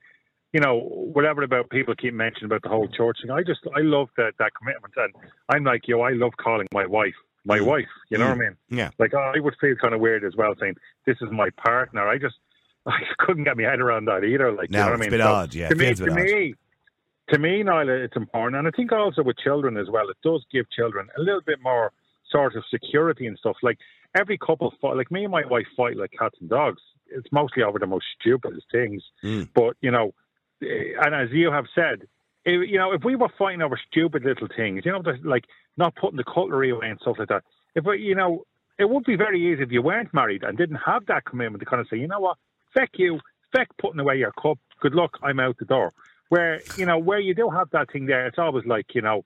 [0.55, 3.30] you know, whatever about people keep mentioning about the whole church thing.
[3.30, 5.12] I just, I love that that commitment, and
[5.51, 6.01] I'm like you.
[6.01, 7.12] I love calling my wife
[7.49, 7.64] my Mm.
[7.66, 7.88] wife.
[8.11, 8.36] You know Mm.
[8.36, 8.57] what I mean?
[8.68, 8.90] Yeah.
[8.99, 10.76] Like I would feel kind of weird as well saying
[11.07, 12.07] this is my partner.
[12.07, 12.36] I just,
[12.86, 14.53] I couldn't get my head around that either.
[14.53, 15.18] Like, No, you know what it's I a mean?
[15.18, 16.18] bit So, odd, yeah, To me, a to bit odd.
[16.20, 16.55] me,
[17.30, 20.44] to me, Niall, it's important, and I think also with children as well, it does
[20.53, 21.92] give children a little bit more
[22.30, 23.57] sort of security and stuff.
[23.62, 23.78] Like
[24.14, 26.80] every couple fight, like me and my wife fight like cats and dogs.
[27.11, 29.49] It's mostly over the most stupidest things, Mm.
[29.55, 30.14] but you know,
[30.62, 32.07] eh, and as you have said,
[32.53, 35.44] you know, if we were fighting over stupid little things, you know, like
[35.76, 37.44] not putting the cutlery away and stuff like that.
[37.74, 38.44] If we, you know,
[38.78, 41.66] it would be very easy if you weren't married and didn't have that commitment to
[41.66, 42.36] kind of say, you know what,
[42.74, 43.20] feck you,
[43.55, 44.59] feck putting away your cup.
[44.80, 45.92] Good luck, I'm out the door.
[46.28, 49.24] Where you know, where you do have that thing there, it's always like you know,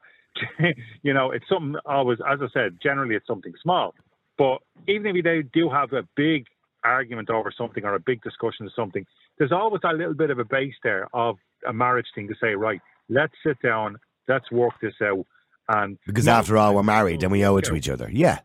[1.02, 2.18] you know, it's something always.
[2.30, 3.94] As I said, generally it's something small.
[4.38, 4.58] But
[4.88, 6.46] even if you do- do have a big
[6.84, 9.04] argument over something or a big discussion of something,
[9.38, 12.54] there's always that little bit of a base there of a marriage thing to say,
[12.54, 13.96] right, let's sit down,
[14.28, 15.26] let's work this out,
[15.68, 18.09] And because after all, we're married and we owe it to each other.
[18.12, 18.40] Yeah,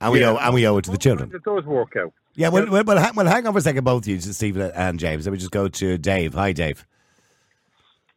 [0.00, 0.30] and we Yeah.
[0.32, 1.30] owe and we owe it to the children.
[1.34, 2.12] It does work out.
[2.34, 4.70] Yeah, well, well, well, hang, well, hang on for a second, both of you, Stephen
[4.74, 5.26] and James.
[5.26, 6.34] Let me just go to Dave.
[6.34, 6.86] Hi, Dave.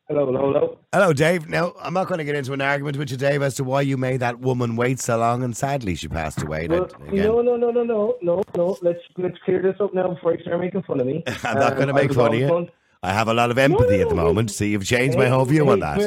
[0.07, 0.77] Hello, hello, hello.
[0.91, 1.47] Hello, Dave.
[1.47, 3.79] Now, I'm not going to get into an argument with you, Dave, as to why
[3.81, 6.67] you made that woman wait so long, and sadly, she passed away.
[6.67, 8.77] Well, again, no, no, no, no, no, no, no.
[8.81, 11.23] Let's let's clear this up now before you start making fun of me.
[11.43, 12.67] I'm not going to um, make fun of you.
[13.03, 15.69] I have a lot of empathy at the moment, so you've changed my whole view
[15.69, 15.97] on that.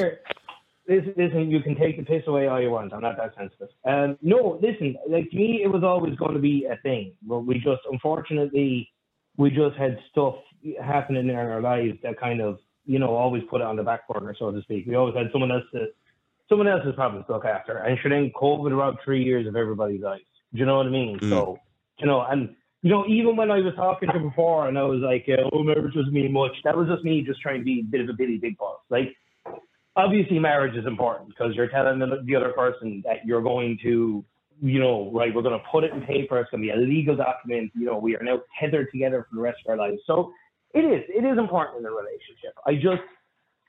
[0.87, 2.93] Listen, listen, you can take the piss away all you want.
[2.93, 3.69] I'm not that sensitive.
[3.87, 7.15] Um, no, listen, like to me, it was always going to be a thing.
[7.23, 8.91] But we just, unfortunately,
[9.39, 10.35] we just had stuff
[10.83, 14.07] happening in our lives that kind of, you know, always put it on the back
[14.07, 14.85] burner, so to speak.
[14.87, 15.87] We always had someone else to,
[16.51, 17.79] someone else's problems to look after.
[17.79, 20.23] And sure, then COVID robbed three years of everybody's lives.
[20.53, 21.19] Do you know what I mean?
[21.19, 21.31] Mm.
[21.31, 21.59] So,
[21.99, 22.55] you know, and
[22.85, 25.63] you know, even when I was talking to before, and I was like, uh, "Oh,
[25.63, 28.11] marriage doesn't mean much," that was just me just trying to be a bit of
[28.11, 28.79] a Billy Big Boss.
[28.91, 29.17] Like,
[29.97, 34.23] obviously, marriage is important because you're telling the, the other person that you're going to,
[34.61, 35.35] you know, right?
[35.35, 36.39] We're going to put it in paper.
[36.39, 37.73] It's going to be a legal document.
[37.75, 40.03] You know, we are now tethered together for the rest of our lives.
[40.07, 40.35] So
[40.75, 41.05] it is.
[41.09, 42.53] It is important in a relationship.
[42.67, 43.03] I just,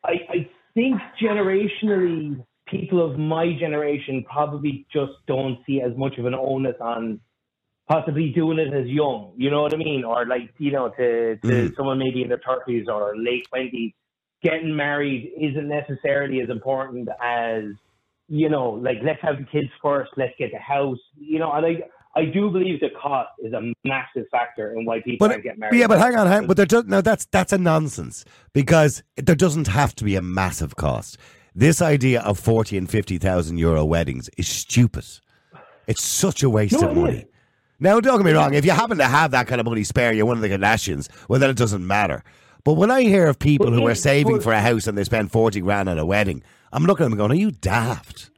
[0.03, 6.25] I, I think generationally, people of my generation probably just don't see as much of
[6.25, 7.21] an onus on
[7.87, 10.03] possibly doing it as young, you know what I mean?
[10.03, 11.75] Or like, you know, to, to Mm.
[11.75, 13.93] someone maybe in their 30s or late 20s,
[14.43, 17.63] getting married isn't necessarily as important as,
[18.27, 21.65] you know, like, let's have the kids first, let's get the house, you know, and
[21.65, 21.83] I,
[22.19, 25.59] I do believe the cost is a massive factor in why people But, don't get
[25.59, 25.79] married.
[25.79, 28.23] yeah, but hang on, hang, but there does, no, that's that's a nonsense
[28.53, 31.17] because there doesn't have to be a massive cost.
[31.53, 35.05] This idea of forty and fifty thousand euro weddings is stupid.
[35.87, 37.17] It's such a waste No, of money.
[37.19, 37.25] is.
[37.79, 38.53] Now, don't get me wrong.
[38.53, 41.09] If you happen to have that kind of money spare, you're one of the Kardashians.
[41.27, 42.23] Well, then it doesn't matter.
[42.63, 45.31] But when I hear of people who are saving for a house and they spend
[45.31, 48.31] forty grand on a wedding, I'm looking at them going, "Are you daft?"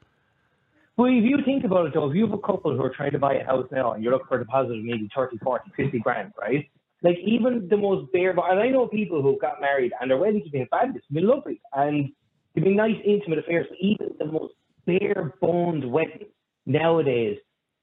[0.97, 3.11] Well, if you think about it, though, if you have a couple who are trying
[3.11, 5.69] to buy a house now and you're looking for a deposit of maybe 30, 40,
[5.77, 6.67] 50 grand, right?
[7.03, 10.45] Like, even the most bare, and I know people who got married and their weddings
[10.45, 12.09] have been fabulous, been lovely, and
[12.55, 13.67] they've been nice, intimate affairs.
[13.69, 14.55] But even the most
[14.87, 16.25] bare boned wedding
[16.65, 17.37] nowadays,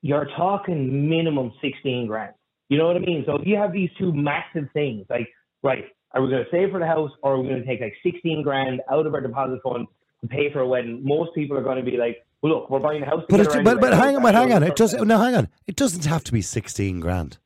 [0.05, 2.34] you're talking minimum 16 grand.
[2.68, 3.24] You know what I mean?
[3.26, 5.26] So if you have these two massive things, like,
[5.62, 7.80] right, are we going to save for the house or are we going to take
[7.80, 9.86] like 16 grand out of our deposit fund
[10.20, 11.00] to pay for a wedding?
[11.02, 13.64] Most people are going to be like, well, look, we're buying a house But it,
[13.64, 14.62] but, but hang on, but hang on.
[14.62, 15.48] It does no, hang on.
[15.66, 17.38] It doesn't have to be sixteen grand.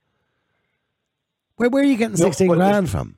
[1.55, 3.15] Where where are you getting sixteen but- grand from?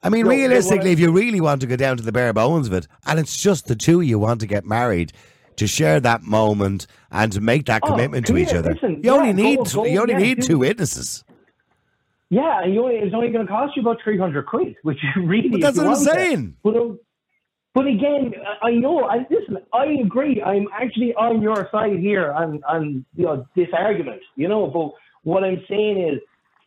[0.00, 2.68] I mean, No, realistically, if you really want to go down to the bare bones
[2.68, 5.12] of it, and it's just the two you want to get married,
[5.56, 9.10] to share that moment and to make that Oh, commitment to each other, listen, you
[9.10, 11.24] only need you only yeah, need two witnesses.
[12.30, 15.48] Yeah, and you only, it's only going to cost you about 300 quid, which really
[15.50, 16.56] but That's what I'm saying.
[16.64, 16.98] But, um,
[17.74, 18.32] but again,
[18.62, 20.42] I know, I, listen, I agree.
[20.42, 24.92] I'm actually on your side here on, on you know, this argument, you know, but
[25.28, 26.20] what I'm saying is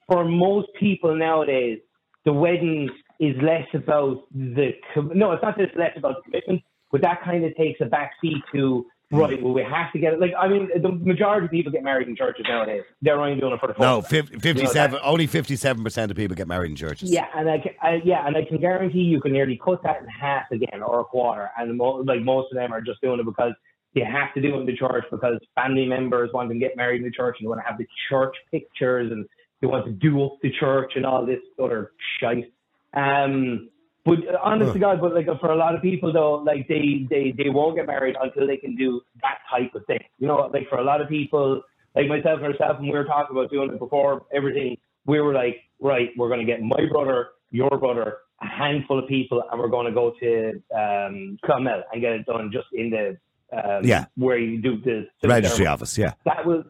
[0.07, 1.79] for most people nowadays,
[2.25, 4.71] the wedding is less about the,
[5.15, 6.61] no, it's not just less about the commitment,
[6.91, 10.19] but that kind of takes a backseat to, right, well, we have to get it.
[10.19, 12.83] Like, I mean, the majority of people get married in churches nowadays.
[13.01, 14.09] They're only doing it for the No, photographs.
[14.09, 17.11] fif- You know, 57, only 57% of people get married in churches.
[17.11, 20.01] yeah, and I can, I, yeah, and I can guarantee you can nearly cut that
[20.01, 21.49] in half again or a quarter.
[21.57, 23.53] And mo- like most of them are just doing it because
[23.95, 27.01] they have to do it in the church because family members want to get married
[27.01, 29.25] in the church and they want to have the church pictures and
[29.59, 32.51] they want to do up the church and all this other shite.
[32.93, 33.69] Um,
[34.07, 37.05] but uh, honest to God, but like for a lot of people though, like they,
[37.09, 39.99] they, they won't get married until they can do that type of thing.
[40.19, 41.61] You know, like for a lot of people,
[41.95, 45.33] like myself and herself, when we were talking about doing it before everything, we were
[45.33, 49.59] like, right, we're going to get my brother, your brother, a handful of people, and
[49.59, 53.17] we're going to go to um, Clonmel and get it done just in the
[53.57, 54.05] um, Yeah.
[54.15, 55.73] where you do the The registry ceremony.
[55.73, 56.13] office, yeah.
[56.25, 56.65] That was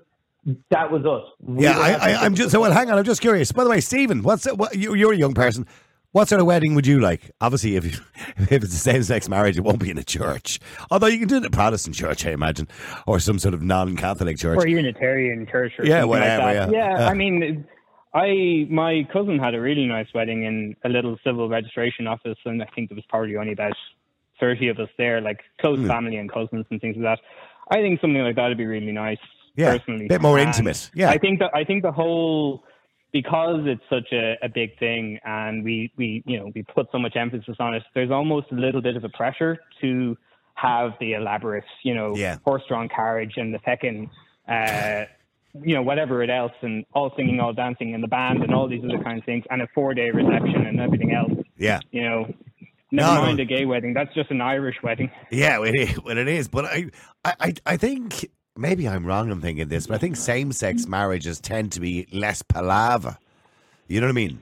[0.69, 1.29] that was us.
[1.41, 2.71] We Yeah, I, I, I'm just so well.
[2.71, 3.51] Hang on, I'm just curious.
[3.51, 5.67] By the way, Stephen, what's what, you, you're a young person.
[6.17, 7.29] What sort of wedding would you like?
[7.41, 7.91] Obviously, if you,
[8.49, 10.59] if it's a same-sex marriage, it won't be in a church.
[10.89, 12.67] Although you can do it in a Protestant church, I imagine,
[13.05, 14.57] or some sort of non-Catholic church.
[14.57, 16.69] or Unitarian church or Yeah, whatever, like yeah.
[16.71, 17.07] Yeah.
[17.07, 17.67] I mean,
[18.15, 22.63] I my cousin had a really nice wedding in a little civil registration office, and
[22.63, 23.73] I think there was probably only about
[24.39, 25.85] thirty of us there, like close Hmm.
[25.85, 27.19] family and cousins and things like that.
[27.69, 29.19] I think something like that would be really nice.
[29.55, 31.11] Yeah, personally, bit more And intimate, yeah.
[31.11, 32.63] I think that I think the whole
[33.19, 36.99] because it's such a, a big thing and we, we you know we put so
[37.05, 40.15] much emphasis on it there's almost a little bit of a pressure to
[40.53, 42.35] have the elaborate you know Yeah.
[42.47, 43.99] horse-drawn carriage and the feckin'
[44.55, 45.05] uh
[45.67, 48.67] you know whatever it else and all singing all dancing and the band and all
[48.73, 51.79] these other kind of things and a four day reception and everything else Yeah.
[51.91, 52.19] you know
[52.89, 53.43] Never No, mind no.
[53.43, 53.93] a gay wedding.
[53.93, 55.11] That's just an Irish wedding.
[55.29, 56.01] Yeah, it is.
[56.01, 56.47] Well, it is.
[56.47, 56.85] But I,
[57.25, 61.71] I- I think maybe I'm wrong in thinking this, but I think same-sex marriages tend
[61.73, 63.17] to be less palaver.
[63.87, 64.41] You know what I mean?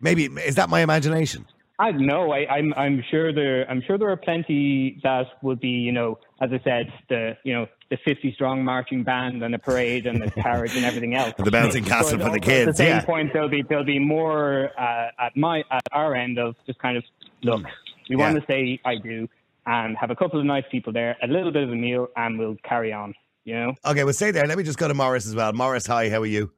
[0.00, 1.46] Maybe is that my imagination?
[1.78, 2.30] I don't know.
[2.32, 6.18] I, I'm I'm sure there I'm sure there are plenty that would be you know
[6.40, 10.22] as I said the you know the 50 strong marching band and the parade and
[10.22, 11.32] the carriage and everything else.
[11.36, 12.76] The bouncing castle for the At the kids.
[12.76, 13.04] same Yeah.
[13.04, 16.96] point, there'll be there'll be more uh, at my at our end of just kind
[16.96, 17.04] of
[17.42, 17.62] look.
[18.08, 19.28] We want to say I do
[19.66, 22.38] and have a couple of nice people there, a little bit of a meal, and
[22.38, 23.14] we'll carry on.
[23.44, 23.74] You know.
[23.84, 24.46] Okay, well, stay there.
[24.46, 25.52] Let me just go to Morris as well.
[25.52, 26.08] Morris, hi.
[26.08, 26.50] How are you?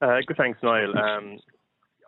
[0.00, 0.96] Uh, good, thanks, Niall.
[0.96, 1.38] Um,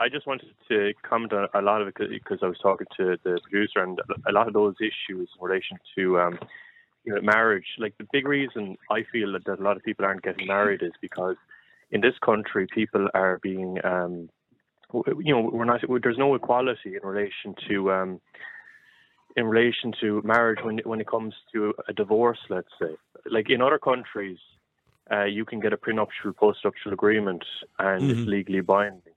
[0.01, 3.17] I just wanted to comment on a lot of it because I was talking to
[3.25, 6.39] the producer, and a lot of those issues in relation to um,
[7.05, 7.67] you know marriage.
[7.79, 10.83] Like the big reason I feel that, that a lot of people aren't getting married
[10.83, 11.37] is because
[11.91, 14.29] in this country people are being um,
[14.93, 18.21] you know we're not there's no equality in relation to um,
[19.37, 22.39] in relation to marriage when when it comes to a divorce.
[22.49, 22.97] Let's say,
[23.31, 24.39] like in other countries,
[25.11, 27.45] uh, you can get a prenuptial postnuptial agreement
[27.79, 28.11] and Mhm.
[28.11, 29.15] it's legally binding.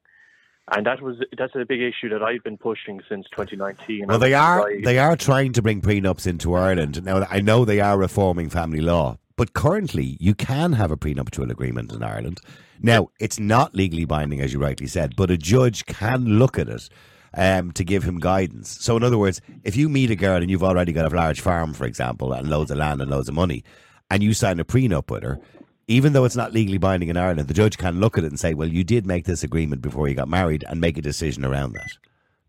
[0.76, 4.08] And that was that's a big issue that I've been pushing since 2019.
[4.08, 7.04] Well, they are I- they are trying to bring prenups into Ireland.
[7.04, 11.52] Now, I know they are reforming family law, but currently you can have a prenuptial
[11.52, 12.40] agreement in Ireland.
[12.82, 16.70] Now, it's not legally binding, as you rightly said, but a judge can look at
[16.70, 16.90] it
[17.34, 18.78] um, to give him guidance.
[18.82, 21.42] So, in other words, if you meet a girl and you've already got a large
[21.42, 23.64] farm, for example, and loads of land and loads of money,
[24.10, 25.40] and you sign a prenup with her,
[25.88, 28.40] even though it's not legally binding in Ireland, the judge can look at it and
[28.40, 31.46] say, "Well, you did make this agreement before you got married," and make a decision
[31.46, 31.92] around that.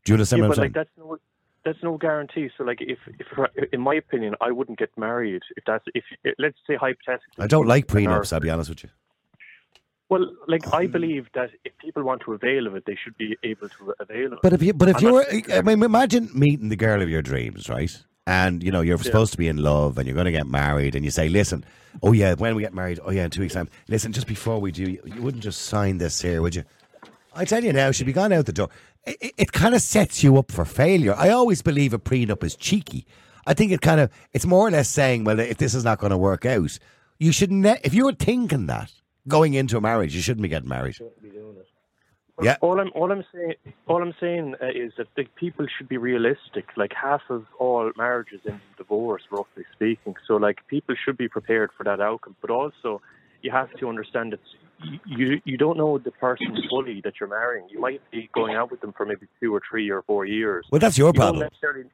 [0.04, 0.86] Do you understand yeah, what I'm like saying?
[0.86, 1.18] that's no
[1.64, 2.50] that's no guarantee.
[2.56, 3.26] So like if if
[3.72, 6.04] in my opinion I wouldn't get married if that's if
[6.38, 8.32] let's say hypothetically I don't like prenups.
[8.32, 8.90] I'll be honest with you.
[10.12, 10.92] Well, like I hmm.
[10.92, 14.26] believe that if people want to avail of it, they should be able to avail
[14.26, 14.38] of it.
[14.42, 17.00] But if you, but if I'm you not were, I mean, imagine meeting the girl
[17.00, 17.96] of your dreams, right?
[18.26, 20.94] And you know you're supposed to be in love, and you're going to get married,
[20.94, 21.64] and you say, "Listen,
[22.02, 23.70] oh yeah, when we get married, oh yeah, in two weeks' time.
[23.88, 26.64] Listen, just before we do, you, you wouldn't just sign this here, would you?"
[27.34, 28.68] I tell you now, she'd be gone out the door.
[29.06, 31.14] It, it, it kind of sets you up for failure.
[31.16, 33.06] I always believe a prenup is cheeky.
[33.46, 35.98] I think it kind of, it's more or less saying, well, if this is not
[35.98, 36.78] going to work out,
[37.18, 38.92] you should, ne- if you were thinking that
[39.28, 40.96] going into a marriage, you shouldn't be getting married.
[42.40, 42.56] Yeah.
[42.60, 43.54] All I'm all I'm saying
[43.86, 46.66] all I'm saying uh, is that the people should be realistic.
[46.76, 50.14] Like half of all marriages end in divorce, roughly speaking.
[50.26, 52.34] So like people should be prepared for that outcome.
[52.40, 53.02] But also,
[53.42, 54.40] you have to understand that
[55.06, 57.66] you you, don't know the person fully that you're marrying.
[57.68, 60.66] You might be going out with them for maybe two or three or four years.
[60.70, 61.48] Well, that's your You problem.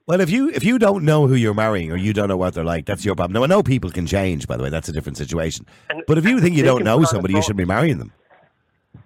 [0.07, 2.55] Well, if you if you don't know who you're marrying or you don't know what
[2.55, 3.35] they're like, that's your problem.
[3.35, 4.47] Now I know people can change.
[4.47, 5.67] By the way, that's a different situation.
[5.91, 7.65] And- But if you think you don't know put on a somebody, you shouldn't be
[7.65, 8.13] marrying them.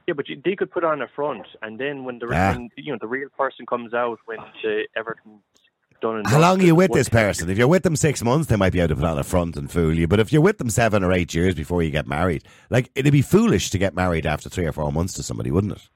[0.06, 2.52] Yeah, but you, they could put on a front, and then when the Ah.
[2.52, 5.40] when, you know the real person comes out, when the, everything's
[6.02, 7.48] done and How long are you with this person?
[7.48, 9.56] If you're with them six months, they might be able to put on a front
[9.56, 10.06] and fool you.
[10.06, 13.10] But if you're with them seven or eight years before you get married, like it'd
[13.12, 15.88] be foolish to get married after three or four months to somebody, wouldn't it?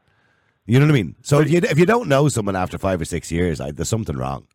[0.65, 1.17] You know what I mean?
[1.23, 3.89] So if you if you don't know someone after five or six years, I, there's
[3.89, 4.47] something wrong.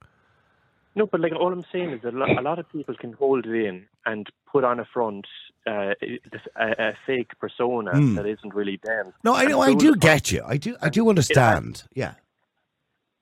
[0.94, 3.14] No, but like all I'm saying is that a lot, a lot of people can
[3.14, 5.26] hold it in and put on a front
[5.66, 6.20] uh, a,
[6.58, 8.16] a fake persona Hmm.
[8.16, 9.14] that isn't really them.
[9.24, 10.44] No, I know, I do get you.
[10.46, 11.84] I do, I do understand.
[11.94, 12.16] Yeah.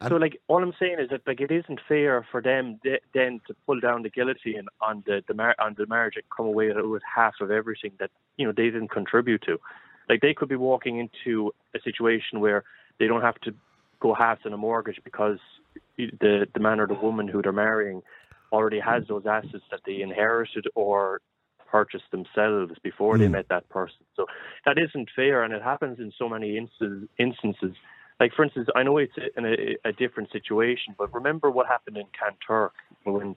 [0.08, 3.42] So, like, all I'm saying is that like it isn't fair for them de- then
[3.48, 6.72] to pull down the guillotine on the, the mar- on the marriage and come away
[6.72, 9.60] with half of everything that you know they didn't contribute to.
[10.08, 12.64] Like they could be walking into a situation where
[12.98, 13.54] they don't have to
[14.00, 15.40] go halves on a mortgage because
[15.98, 18.02] the the man or the woman who they're marrying
[18.54, 21.20] already has those assets that they inherited or
[21.70, 23.32] purchased themselves before they Mm.
[23.32, 24.00] met that person.
[24.16, 24.26] So
[24.66, 27.08] that isn't fair, and it happens in so many instances.
[27.18, 27.76] instances.
[28.20, 31.98] Like for instance, I know it's in a, a different situation, but remember what happened
[31.98, 32.72] in Kanturk
[33.04, 33.36] when,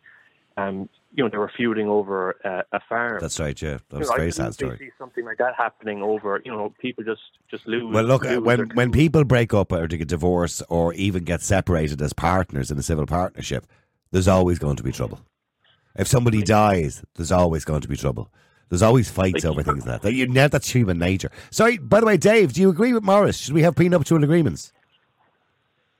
[0.56, 3.18] um, you know, they were feuding over uh, a farm.
[3.20, 3.60] That's right.
[3.62, 4.78] Yeah, that You was know, a very sad story.
[4.78, 7.20] See something like that happening over, you know, people just
[7.50, 7.94] just lose.
[7.94, 12.02] Well, look, lose when when people break up or get divorced or even get separated
[12.02, 13.66] as partners in a civil partnership,
[14.10, 15.20] there's always going to be trouble.
[15.94, 18.30] If somebody dies, there's always going to be trouble.
[18.68, 20.02] There's always fights over things like that.
[20.02, 21.30] That you know, that's human nature.
[21.50, 23.36] Sorry, by the way, Dave, do you agree with Morris?
[23.36, 24.72] Should we have prenuptial agreements?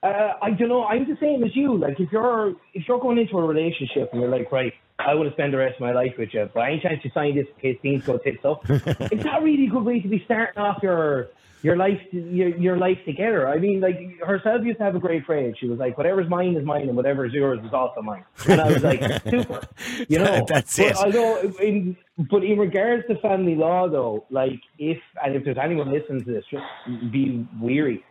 [0.03, 0.85] Uh, I don't know.
[0.85, 1.77] I'm the same as you.
[1.77, 5.29] Like if you're if you're going into a relationship and you're like, right, I want
[5.29, 7.47] to spend the rest of my life with you, but any chance you sign this
[7.47, 10.61] in case things go tits up, it's not really a good way to be starting
[10.61, 11.29] off your
[11.63, 13.49] your life your, your life together.
[13.49, 15.55] I mean, like herself used to have a great phrase.
[15.61, 18.73] She was like, "Whatever's mine is mine, and whatever's yours is also mine." And I
[18.73, 19.01] was like,
[19.31, 19.69] "Super,"
[20.09, 20.45] you know.
[20.49, 20.97] That's but it.
[20.97, 21.97] Although, in,
[22.29, 26.33] but in regards to family law, though, like if and if there's anyone listening to
[26.33, 26.65] this, just
[27.13, 28.05] be weary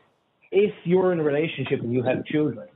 [0.51, 2.67] if you're in a relationship and you have children,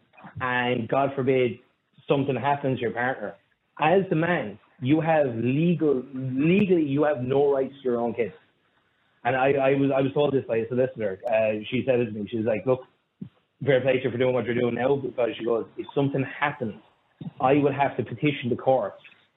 [0.42, 1.60] and God forbid
[2.08, 3.36] something happens to your partner,
[3.80, 8.34] as the man, you have legal legally you have no rights to your own kids.
[9.24, 11.20] And I, I was I was told this by a solicitor.
[11.28, 12.28] Uh, she said it to me.
[12.30, 12.82] She was like, "Look,
[13.66, 16.24] fair play to you for doing what you're doing now because she goes, if something
[16.24, 16.76] happens,
[17.42, 18.94] I would have to petition the court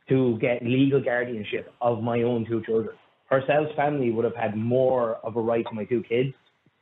[0.09, 2.97] to get legal guardianship of my own two children.
[3.31, 6.35] Herself's family would have had more of a right to my two kids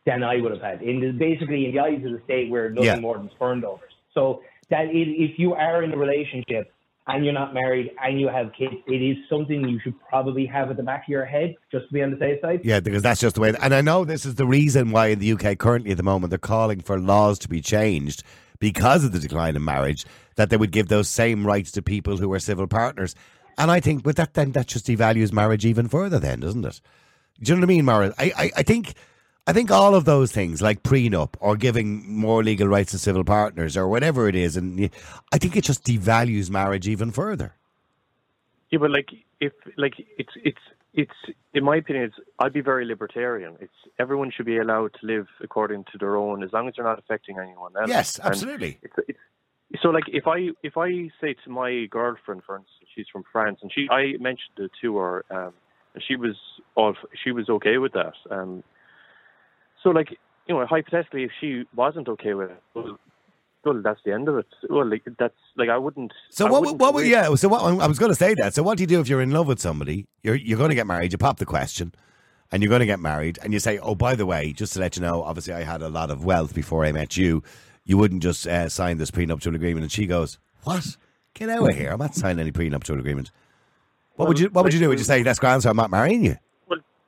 [0.07, 0.83] than I would have had.
[0.83, 3.01] In the, basically, in the eyes of the state, we're nothing Yeah.
[3.01, 3.93] more than spurned overs.
[4.15, 6.73] So that i if you are in a relationship
[7.09, 10.71] and you're not married and you have kids, it is something you should probably have
[10.71, 12.61] at the back of your head just to be on the safe side.
[12.65, 13.53] Yeah, because that's just the way.
[13.61, 16.31] And I know this is the reason why in the UK currently at the moment
[16.31, 18.23] they're calling for laws to be changed
[18.59, 22.17] because of the decline in marriage, that they would give those same rights to people
[22.17, 23.15] who are civil partners.
[23.59, 26.81] And I think, but that then that just devalues marriage even further, then, doesn't it?
[27.43, 28.15] Do you know what I mean, Mara?
[28.19, 28.95] I, I, I think.
[29.47, 33.23] I think all of those things, like prenup or giving more legal rights to civil
[33.23, 34.91] partners or whatever it is, and
[35.33, 37.55] I think it just devalues marriage even further.
[38.71, 40.59] Yeah, but like if like it's it's
[40.95, 41.13] it's
[41.55, 43.57] in my opinion, it's I'd be very libertarian.
[43.61, 46.85] It's everyone should be allowed to live according to their own, as long as they're
[46.85, 47.89] not affecting anyone else.
[47.89, 48.79] Yes, absolutely.
[48.83, 49.19] It's, it's,
[49.81, 53.61] so like if I if I say to my girlfriend, for instance, she's from France,
[53.63, 55.53] and she I mentioned it to her, um,
[55.95, 56.37] and she was
[56.75, 58.15] all she was okay with that.
[58.31, 58.65] Um,
[59.87, 60.19] so like
[60.49, 62.99] you know, hypothetically, if she wasn't okay with it, well,
[63.65, 64.47] well that's the end of it.
[64.69, 66.13] Well, like that's like I wouldn't.
[66.31, 66.63] So I what?
[66.63, 66.95] wouldn't What?
[66.95, 67.33] would Yeah.
[67.37, 67.63] So what?
[67.63, 68.53] I was going to say that.
[68.55, 70.07] So what do you do if you're in love with somebody?
[70.25, 71.13] You're you're going to get married.
[71.13, 71.95] You pop the question,
[72.51, 74.81] and you're going to get married, and you say, "Oh, by the way, just to
[74.81, 77.45] let you know, obviously I had a lot of wealth before I met you.
[77.85, 80.97] You wouldn't just uh, sign this prenuptial agreement." And she goes, "What?
[81.35, 81.93] Get out of here!
[81.93, 83.31] I'm not signing any prenuptial agreement."
[84.17, 84.89] What would you What would you do?
[84.89, 86.39] Would you say that's grand, so I'm not marrying you?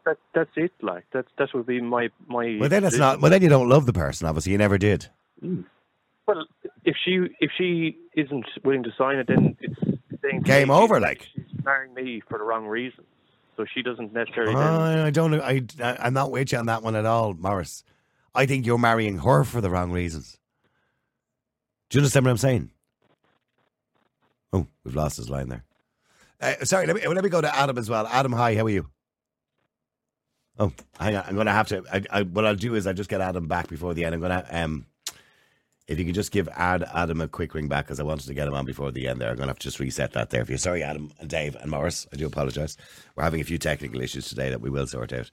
[0.09, 0.73] That that's it.
[0.81, 2.57] Like that that would be my my.
[2.59, 3.21] Well, then it's not.
[3.21, 4.27] Well, then you don't love the person.
[4.27, 5.09] Obviously, you never did.
[5.43, 6.47] Well,
[6.87, 11.29] if she if she isn't willing to sign it, then it's Game me over, like.
[11.35, 13.05] she's marrying me for the wrong reason.
[13.59, 14.55] So she doesn't necessarily.
[14.55, 15.35] I, I don't.
[15.35, 17.85] I, I'm not with you on that one at all, Morris.
[18.35, 20.39] I think you're marrying her for the wrong reasons.
[21.91, 22.71] Do you understand what I'm saying?
[24.55, 25.65] Oh, we've lost his line there.
[26.41, 28.07] Uh, sorry, let me let me go to Adam as well.
[28.07, 28.89] Adam, hi, how are you?
[30.59, 31.25] Oh, hang on.
[31.27, 31.85] I'm going to have to.
[31.93, 34.15] I, I, what I'll do is I'll just get Adam back before the end.
[34.15, 34.87] I'm going to um,
[35.89, 38.35] if you could just give Ad, Adam a quick ring back because I wanted to
[38.35, 39.31] get him on before the end there.
[39.31, 40.59] I'm going to have to just reset that there for you.
[40.59, 42.07] Sorry, Adam and Dave and Morris.
[42.13, 42.77] I do apologise.
[43.17, 45.31] We're having a few technical issues today that we will sort out.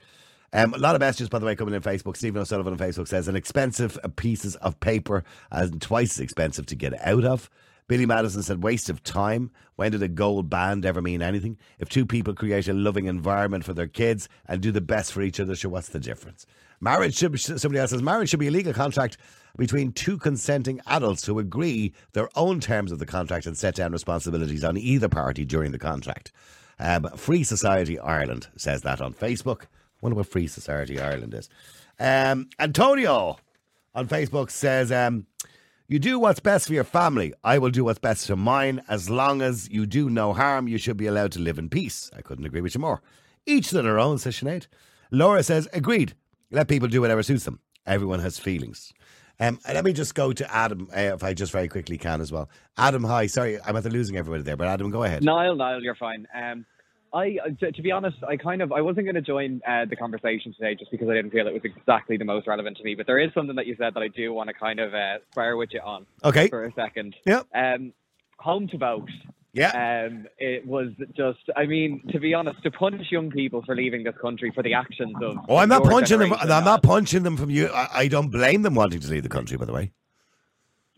[0.53, 2.15] Um, a lot of messages, by the way, coming in Facebook.
[2.15, 6.75] Stephen O'Sullivan on Facebook says an expensive pieces of paper and twice as expensive to
[6.75, 7.49] get out of.
[7.87, 9.51] Billy Madison said, waste of time.
[9.75, 11.57] When did a gold band ever mean anything?
[11.79, 15.21] If two people create a loving environment for their kids and do the best for
[15.21, 16.45] each other, sure, what's the difference?
[16.81, 19.17] Marriage should somebody else says, marriage should be a legal contract
[19.57, 23.91] between two consenting adults who agree their own terms of the contract and set down
[23.91, 26.31] responsibilities on either party during the contract.
[26.79, 29.63] Um, Free Society Ireland says that on Facebook.
[30.01, 31.49] wonder what Free Society Ireland is.
[31.99, 33.37] Um, Antonio
[33.93, 35.25] on Facebook says, um,
[35.87, 37.31] You do what's best for your family.
[37.43, 38.81] I will do what's best for mine.
[38.89, 42.09] As long as you do no harm, you should be allowed to live in peace.
[42.17, 43.03] I couldn't agree with you more.
[43.45, 44.65] Each to their own, says Sinead.
[45.11, 46.15] Laura says, Agreed.
[46.49, 47.59] Let people do whatever suits them.
[47.85, 48.93] Everyone has feelings.
[49.39, 52.31] Um, let me just go to Adam, uh, if I just very quickly can as
[52.31, 52.49] well.
[52.77, 53.27] Adam, hi.
[53.27, 55.23] Sorry, I'm at the losing everybody there, but Adam, go ahead.
[55.23, 56.25] Niall, Niall, you're fine.
[56.33, 56.65] Um,
[57.15, 59.95] I, to, to be honest, I kind of I wasn't going to join uh, the
[59.95, 62.93] conversation today just because I didn't feel it was exactly the most relevant to me.
[62.93, 65.19] But there is something that you said that I do want to kind of uh,
[65.31, 66.05] spar with you on.
[66.25, 66.49] Okay.
[66.49, 67.15] For a second.
[67.25, 67.47] Yep.
[67.55, 67.93] Um,
[68.37, 69.09] home to vote.
[69.53, 70.07] Yeah.
[70.09, 74.03] Um, it was just, I mean, to be honest, to punish young people for leaving
[74.03, 75.37] this country for the actions of.
[75.47, 76.33] Oh, I'm not punching them.
[76.33, 77.69] I'm not punching them from you.
[77.69, 79.93] I, I don't blame them wanting to leave the country, by the way.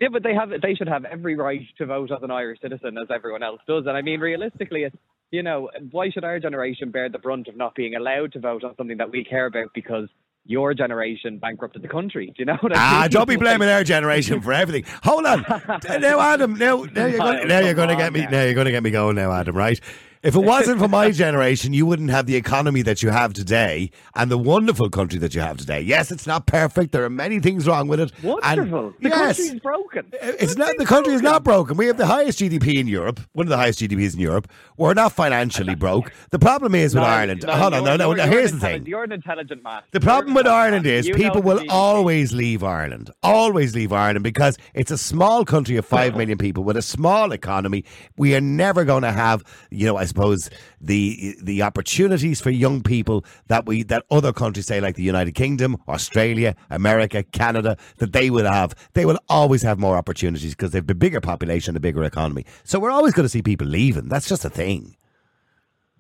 [0.02, 2.98] Yeah, but they have they should have every right to vote as an Irish citizen
[2.98, 3.86] as everyone else does.
[3.86, 4.96] And I mean, realistically, it's,
[5.32, 8.64] you know, why should our generation bear the brunt of not being allowed to vote
[8.64, 10.08] on something that we care about because
[10.46, 12.28] your generation bankrupted the country?
[12.28, 13.04] Do you know what I mean?
[13.04, 14.86] Ah, don't be blaming our generation for everything.
[15.04, 15.46] Hold on,
[16.00, 16.58] now, Adam.
[16.58, 17.48] Now, now you're going.
[17.48, 18.26] Now you're going to get me.
[18.26, 19.16] Now you're going to get me going.
[19.16, 19.56] Now, Adam.
[19.56, 19.80] Right?
[20.24, 23.92] If it wasn't for my generation, you wouldn't have the economy that you have today
[24.16, 25.82] and the wonderful country that you have today.
[25.82, 26.92] Yes, it's not perfect.
[26.92, 28.12] There are many things wrong with it.
[28.24, 28.88] Wonderful.
[28.88, 30.06] And the yes, country's broken.
[30.14, 31.78] It's not the country is not broken.
[31.78, 34.50] We have the highest GDP in Europe, one of the highest GDPs in Europe.
[34.76, 36.12] We're not financially broke.
[36.32, 37.44] The problem is with No, Ireland.
[37.46, 38.14] no, Hold on, no, no.
[38.14, 38.86] no, Here's the thing.
[38.88, 39.84] You're an intelligent man.
[39.92, 41.68] The problem with Ireland is You people will GDP.
[41.70, 43.12] always leave Ireland.
[43.22, 47.32] Always leave Ireland because it's a small country of five million people with a small
[47.32, 47.86] economy.
[48.18, 50.50] We are never going to have, you know, a, suppose
[50.82, 55.34] the the opportunities for young people that we that other countries say like the United
[55.34, 60.72] Kingdom, Australia, America, Canada that they would have, they will always have more opportunities because
[60.72, 62.46] they've a bigger population, a bigger economy.
[62.64, 64.08] So we're always going to see people leaving.
[64.10, 64.96] That's just a thing.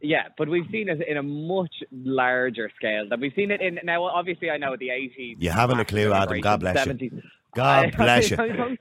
[0.01, 3.79] Yeah, but we've seen it in a much larger scale than we've seen it in.
[3.83, 5.37] Now, obviously, I know the 80s.
[5.39, 6.39] You haven't a clue, Adam.
[6.39, 7.01] God bless 70s.
[7.01, 7.21] you.
[7.55, 8.37] God bless you.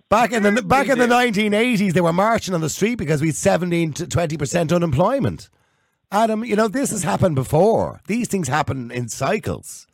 [0.09, 3.29] Back in the back in the 1980s, they were marching on the street because we
[3.29, 5.49] had 17 to 20 percent unemployment.
[6.13, 8.01] Adam, you know this has happened before.
[8.07, 9.87] These things happen in cycles.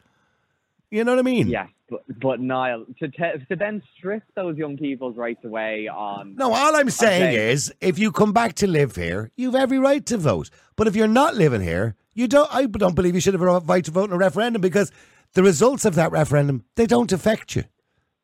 [0.91, 1.49] You know what I mean?
[1.49, 6.35] Yeah, but, but Niall, to, te- to then strip those young people's rights away on.
[6.37, 7.51] No, all I'm saying Okay.
[7.51, 10.51] is, if you come back to live here, you've every right to vote.
[10.77, 12.53] But if you're not living here, you don't.
[12.55, 14.93] I don't believe you should have a right to vote in a referendum because
[15.33, 17.65] the results of that referendum they don't affect you.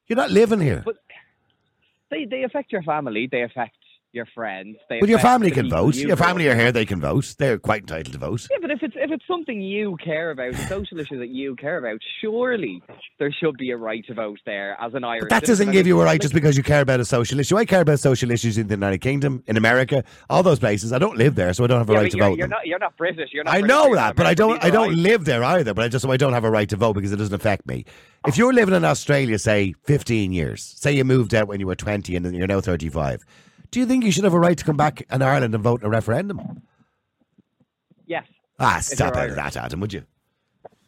[0.09, 0.83] You're not living here.
[0.85, 0.97] But
[2.11, 3.77] they, they affect your family, they affect
[4.13, 4.77] your friends.
[4.89, 5.95] They Well, your family can vote.
[5.95, 7.35] you Your vote family are here; they can vote.
[7.39, 8.47] They're quite entitled to vote.
[8.51, 11.55] Yeah, but if it's if it's something you care about, a social issue that you
[11.57, 12.83] care about, surely
[13.19, 15.23] there should be a right to vote there as an Irish.
[15.23, 17.57] But that doesn't give you a right just because you care about a social issue.
[17.57, 20.93] I care about social issues in the United Kingdom, in America, all those places.
[20.93, 22.39] I don't live there, so I don't have a Yeah, right to you're, vote.
[22.39, 23.31] you're not you're not British.
[23.33, 23.55] You're not.
[23.55, 24.63] I British, know that, but I don't.
[24.65, 25.01] I don't rights.
[25.01, 25.75] live there either.
[25.75, 27.67] But I just so I don't have a right to vote because it doesn't affect
[27.67, 27.85] me.
[28.27, 31.77] If you're living in Australia, say 15 years, say you moved out when you were
[31.77, 33.25] 20 and then you're now 35,
[33.71, 35.81] do you think you should have a right to come back in Ireland and vote
[35.83, 36.63] in a referendum?
[38.07, 38.25] Yes.
[38.59, 40.05] Ah, stop out of that, Adam, would you?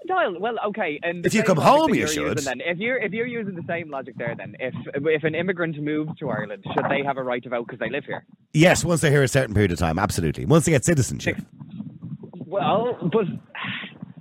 [0.07, 0.99] Niall, well, okay.
[1.03, 2.39] And If you come home, you should.
[2.39, 5.35] using Then, if you're if you're using the same logic there, then if if an
[5.37, 8.25] immigrant moves to Ireland, should they have a right to vote because they live here?
[8.53, 10.47] Yes, once they're here a certain period of time, absolutely.
[10.47, 11.37] Once they get citizenship.
[12.35, 13.27] Well, but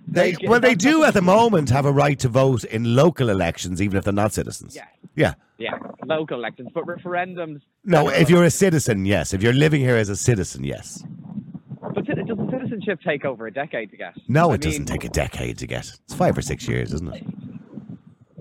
[0.07, 3.29] They, Like, well, they do at the moment have a right to vote in local
[3.29, 4.75] elections, even if they're not citizens.
[4.75, 4.85] Yeah.
[5.15, 5.33] Yeah.
[5.57, 5.71] yeah,
[6.05, 7.61] local elections, but referendums.
[7.89, 9.33] No, if you're a citizen, yes.
[9.33, 11.03] If you're living here as a citizen, yes.
[11.93, 14.13] But ci- doesn't citizenship take over a decade to get?
[14.27, 15.91] No, I it doesn't mean- take a decade to get.
[16.05, 17.23] It's five or six years, isn't it?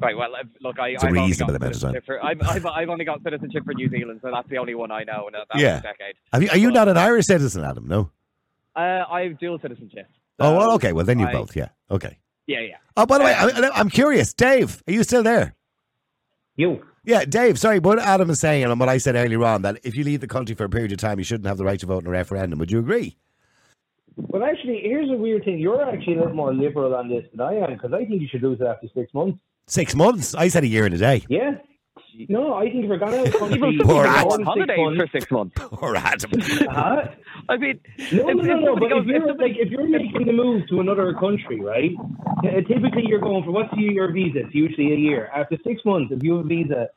[0.00, 0.16] Right.
[0.16, 1.92] Well, uh, look, I, It's a I've only reasonable got amount of time.
[1.94, 4.74] citizenship For, I've, I've, I've only got citizenship for New Zealand, so that's the only
[4.76, 5.78] one I know, and that's Yeah.
[5.78, 6.14] a decade.
[6.32, 7.88] Have you, are you not an Irish citizen, Adam?
[7.88, 8.10] No.
[8.76, 10.06] Uh, I have dual citizenship.
[10.38, 10.92] Oh, well, okay.
[10.92, 11.56] Well, then you I- both.
[11.56, 11.70] Yeah.
[11.90, 12.18] Okay.
[12.46, 12.76] Yeah, yeah.
[12.96, 14.32] Oh, by the way, I, I'm curious.
[14.32, 15.54] Dave, are you still there?
[16.58, 16.84] You.
[17.04, 17.56] Yeah, Dave.
[17.58, 20.20] Sorry, what Adam is saying and what I said earlier on that if you leave
[20.20, 22.08] the country for a period of time, you shouldn't have the right to vote in
[22.08, 22.58] a referendum.
[22.58, 23.16] Would you agree?
[24.16, 25.58] Well, actually, here's a weird thing.
[25.58, 28.28] You're actually a little more liberal on this than I am because I think you
[28.28, 29.38] should lose it after six months.
[29.68, 30.34] Six months.
[30.34, 31.24] I said a year and a day.
[31.28, 31.52] Yeah.
[32.28, 34.32] No, I think if we're going out of the country, People Poor go Adam.
[34.32, 35.54] on holidays for six months.
[35.58, 36.30] Poor Adam.
[36.40, 37.08] Huh?
[37.48, 37.80] I mean,
[38.12, 38.76] No, if- no, if no, no.
[38.76, 41.92] But goes- if you're somebody- like, if you're making the move to another country, right?
[42.66, 44.40] Typically, you're going for what's your visa?
[44.40, 45.30] It's usually a year.
[45.34, 46.88] After six months, if you have a visa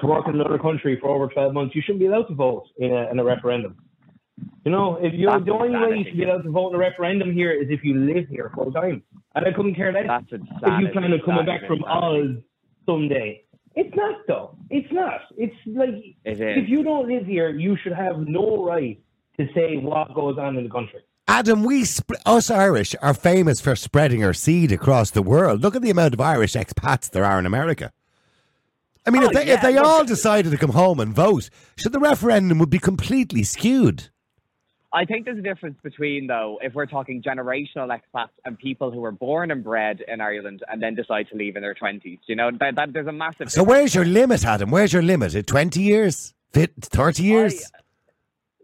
[0.00, 2.64] to work in another country for over twelve months, you shouldn't be allowed to vote
[2.78, 3.76] in a, in a referendum.
[4.66, 6.74] You know, if you That's the only way you should be allowed to vote in
[6.74, 9.02] a referendum here is if you live here full time.
[9.34, 10.88] And I couldn't care less That's if you insanity.
[10.92, 12.36] plan on coming back is from insanity.
[12.38, 12.42] Oz
[12.84, 13.42] someday.
[13.76, 14.56] It's not though.
[14.70, 15.20] It's not.
[15.36, 15.90] It's like
[16.24, 18.98] It if you don't live here, you should have no right
[19.38, 21.00] to say what goes on in the country.
[21.28, 25.60] Adam, we sp- us Irish are famous for spreading our seed across the world.
[25.62, 27.92] Look at the amount of Irish expats there are in America.
[29.04, 31.50] I mean, Oh, if they, yeah, if they all decided to come home and vote,
[31.76, 34.08] should the referendum would be completely skewed?
[35.00, 39.00] I think there's a difference between, though, if we're talking generational expats and people who
[39.06, 42.18] were born and bred in Ireland and then decide to leave in their 20s.
[42.26, 43.50] You know, that, that there's a massive.
[43.52, 44.70] So where's your limit, Adam?
[44.70, 45.34] Where's your limit?
[45.34, 46.32] At twenty years,
[46.98, 47.54] thirty years?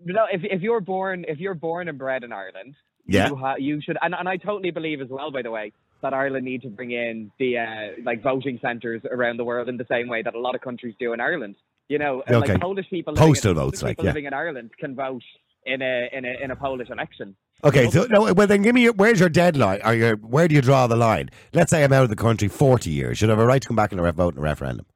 [0.05, 2.75] You know, if if you're born if you're born and bred in Ireland,
[3.07, 3.29] Yeah.
[3.29, 5.67] you ha- you should, and, and I totally believe as well, by the way,
[6.03, 7.67] that Ireland need to bring in the uh,
[8.09, 10.95] like voting centres around the world in the same way that a lot of countries
[10.99, 11.57] do in Ireland.
[11.89, 12.53] You know, Okay.
[12.55, 14.11] like Polish people, living Postal votes, Polish like, people yeah.
[14.11, 15.23] living in Ireland can vote
[15.67, 17.37] in a in a in a Polish election.
[17.65, 19.81] Okay, so no, well then give me your, where's your deadline?
[19.85, 21.31] Or your, where do you draw the line?
[21.53, 23.19] Let's say I'm out of the country forty years.
[23.19, 24.87] Should I have a right to come back and vote in a referendum?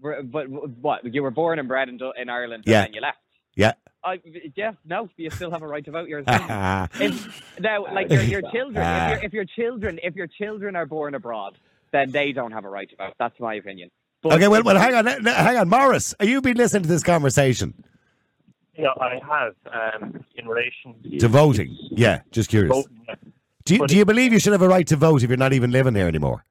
[0.00, 2.80] But what you were born and bred in, in Ireland, Yeah.
[2.80, 3.18] and then you left.
[3.54, 3.72] Yeah.
[4.04, 4.20] I,
[4.56, 6.08] yeah, no, you still have a right to vote.
[6.08, 10.74] You're if, now, like your, your children, if, your, if your children, if your children
[10.74, 11.56] are born abroad,
[11.92, 13.14] then they don't have a right to vote.
[13.20, 13.90] That's my opinion.
[14.22, 16.14] But okay, well, well, hang on, hang on, Morris.
[16.18, 17.74] Are you been listening to this conversation
[18.76, 19.54] Yeah, I have
[20.02, 21.76] um, in relation to voting?
[21.90, 22.74] Yeah, just curious.
[22.74, 23.06] voting.
[23.64, 25.52] Do you, do you believe you should have a right to vote if you're not
[25.52, 26.44] even living here anymore?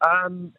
[0.00, 0.52] Um,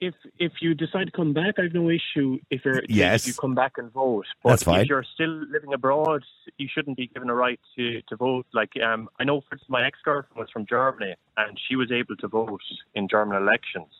[0.00, 3.22] if if you decide to come back, I've no issue if you're Yes.
[3.22, 4.26] if you come back and vote.
[4.42, 4.80] But That's fine.
[4.80, 6.24] if you're still living abroad,
[6.58, 8.46] you shouldn't be given a right to, to vote.
[8.52, 11.92] Like um, I know, for instance, my ex girlfriend was from Germany and she was
[11.92, 12.60] able to vote
[12.94, 13.92] in German elections.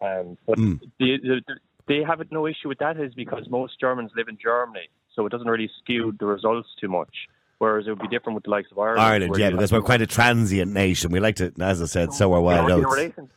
[0.00, 0.80] Um, but Mm.
[0.98, 1.42] the, the,
[1.86, 5.30] they have no issue with that is because most Germans live in Germany, so it
[5.30, 7.14] doesn't really skew the results too much.
[7.58, 9.00] Whereas it would be different with the likes of Ireland.
[9.00, 11.12] Ireland, yeah, because we're quite a transient nation.
[11.12, 12.86] We like to, as I said, so are wild oats.
[12.90, 13.28] relation,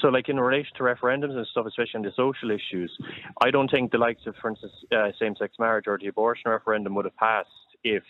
[0.00, 2.96] so, like in relation to referendums and stuff, especially on the social issues,
[3.40, 6.94] I don't think the likes of, for instance, uh, same-sex marriage or the abortion referendum
[6.96, 7.48] would have passed
[7.84, 8.02] if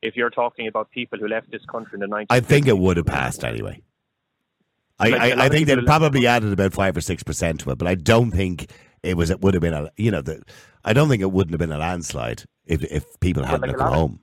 [0.00, 2.26] if you're talking about people who left this country in the 90s.
[2.28, 3.82] I think it would have passed anyway.
[4.98, 7.78] I, Like, I, I think they'd probably added about five or six percent to it,
[7.78, 8.70] but I don't think
[9.04, 9.30] it was.
[9.30, 9.90] It would have been a.
[9.96, 10.42] You know, the,
[10.84, 13.92] I don't think it wouldn't have been a landslide if if people hadn't like come
[13.92, 14.20] home.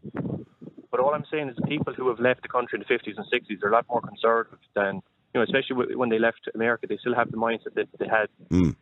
[0.91, 3.25] But all I'm saying is people who have left the country in the 50s and
[3.31, 6.97] 60s are a lot more conservative than, you know, especially when they left America, they
[6.97, 8.75] still have the mindset that they had Mm.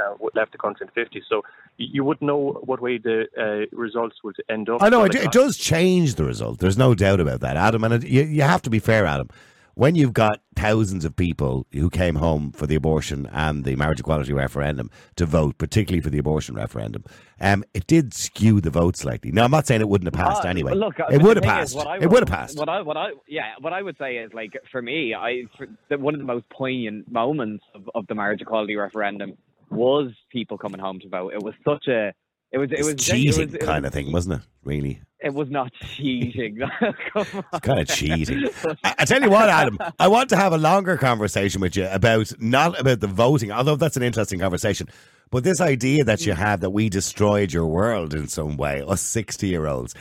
[0.00, 1.22] uh, left the country in the 50s.
[1.28, 1.42] So
[1.76, 4.82] you wouldn't know what way the uh, results would end up.
[4.82, 6.58] I know it, it does change the result.
[6.58, 7.84] There's no doubt about that, Adam.
[7.84, 9.28] And it, you, you have to be fair, Adam.
[9.76, 13.98] When you've got thousands of people who came home for the abortion and the marriage
[13.98, 17.04] equality referendum to vote, particularly for the abortion referendum,
[17.40, 19.32] um, it did skew the vote slightly.
[19.32, 20.74] Now, I'm not saying it wouldn't have passed Uh, anyway.
[20.74, 21.74] Look, uh, it would have passed.
[21.74, 22.56] what It would have passed.
[22.56, 25.66] What I, what I, yeah, what I would say is like for me, I for,
[25.88, 29.36] the, one of the most poignant moments of, of the marriage equality referendum
[29.70, 31.32] was people coming home to vote.
[31.34, 32.12] It was such a,
[32.52, 34.46] it was, it It's was cheating it was, it kind was, of thing, wasn't it?
[34.62, 36.58] Really, It was not cheating.
[37.16, 38.48] It's kind of cheating.
[38.84, 41.86] I, I tell you what, Adam, I want to have a longer conversation with you
[41.90, 44.88] about not about the voting, although that's an interesting conversation,
[45.30, 49.00] but this idea that you have that we destroyed your world in some way, us
[49.00, 49.94] sixty-year-olds.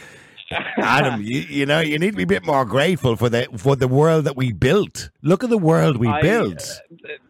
[0.78, 3.76] Adam, you, you know, you need to be a bit more grateful for the for
[3.76, 5.10] the world that we built.
[5.22, 6.62] Look at the world we I, built.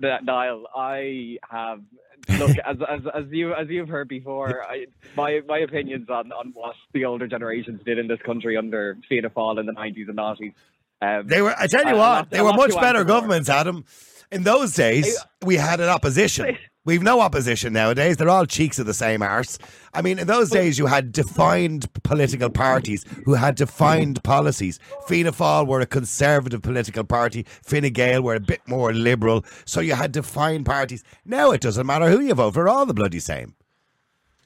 [0.03, 1.81] uh, Niall, I have
[2.29, 4.63] look as as as you as you've heard before.
[4.63, 4.85] I,
[5.15, 9.29] my my opinions on on what the older generations did in this country under Fianna
[9.29, 10.53] Fáil in the nineties and noughties.
[11.01, 11.53] Um, They were.
[11.57, 13.85] I tell you a what, lot- they a were much better governments, Adam.
[14.31, 16.57] In those days, we had an opposition.
[16.85, 18.17] We've no opposition nowadays.
[18.17, 19.57] They're all cheeks of the same arse.
[19.93, 24.79] I mean, in those days, you had defined political parties who had defined policies.
[25.07, 27.45] Fianna Fáil were a conservative political party.
[27.63, 29.45] Fine Gael were a bit more liberal.
[29.63, 31.05] So you had defined parties.
[31.23, 32.67] Now it doesn't matter who you vote for.
[32.67, 33.55] All the bloody same.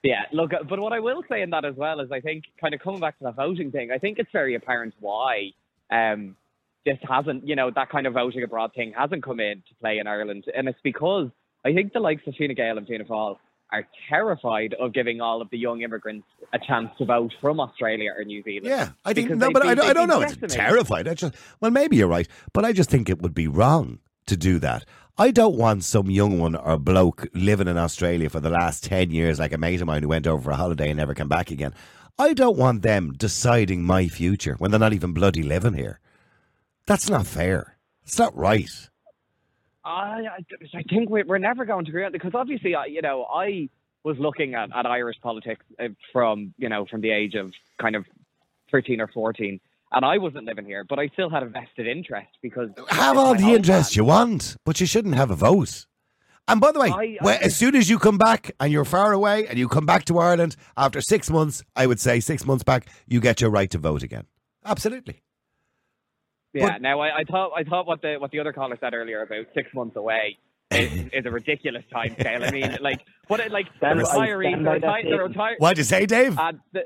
[0.04, 2.44] Yeah, look, uh, but what I will say in that as well is I think,
[2.62, 5.54] kind of coming back to the voting thing, I think it's very apparent why
[5.90, 6.36] um,
[6.86, 10.06] this hasn't, you know, that kind of voting abroad thing hasn't come into play in
[10.06, 10.46] Ireland.
[10.56, 11.30] And it's because
[11.68, 13.38] I think the likes of Fine Gael and Fianna Fáil
[13.74, 18.12] are terrified of giving all of the young immigrants a chance to vote from Australia
[18.18, 18.66] or New Zealand.
[18.68, 20.22] Yeah, I think no, but be- I, don't- I don't know.
[20.22, 21.08] It's terrified.
[21.08, 24.38] I just well, maybe you're right, but I just think it would be wrong to
[24.38, 24.86] do that.
[25.18, 29.12] I don't want some young one or bloke living in Australia for the last ten
[29.12, 31.28] years, like a mate of mine who went over for a holiday and never came
[31.28, 31.74] back again.
[32.20, 36.00] I don't want them deciding my future when they're not even bloody living here.
[36.86, 37.78] That's not fair.
[38.06, 38.90] It's not right.
[39.88, 43.02] I, I, I think we- we're never going to agree on because obviously, I, you
[43.02, 43.70] know, I
[44.04, 47.52] was looking at, at Irish politics uh, from, you know, from the age of
[47.82, 48.06] kind of
[48.72, 49.60] 13 or 14.
[49.94, 52.70] And I wasn't living here, but I still had a vested interest because.
[52.90, 55.86] Have all the interest you want, but you shouldn't have a vote.
[56.50, 59.14] And by the way, I- I as soon as you come back and you're far
[59.14, 62.64] away and you come back to Ireland after six months, I would say six months
[62.64, 64.26] back, you get your right to vote again.
[64.66, 65.22] Absolutely.
[66.58, 66.74] Yeah.
[66.74, 69.22] But- now I, I thought I thought what the what the other caller said earlier
[69.22, 70.38] about six months away
[70.72, 72.44] is, is a ridiculous time scale.
[72.44, 75.22] I mean, like what it like the Stand- I retirees, the, reti- the statement.
[75.30, 75.56] retire.
[75.60, 76.38] What'd you say, Dave?
[76.38, 76.82] Uh, the,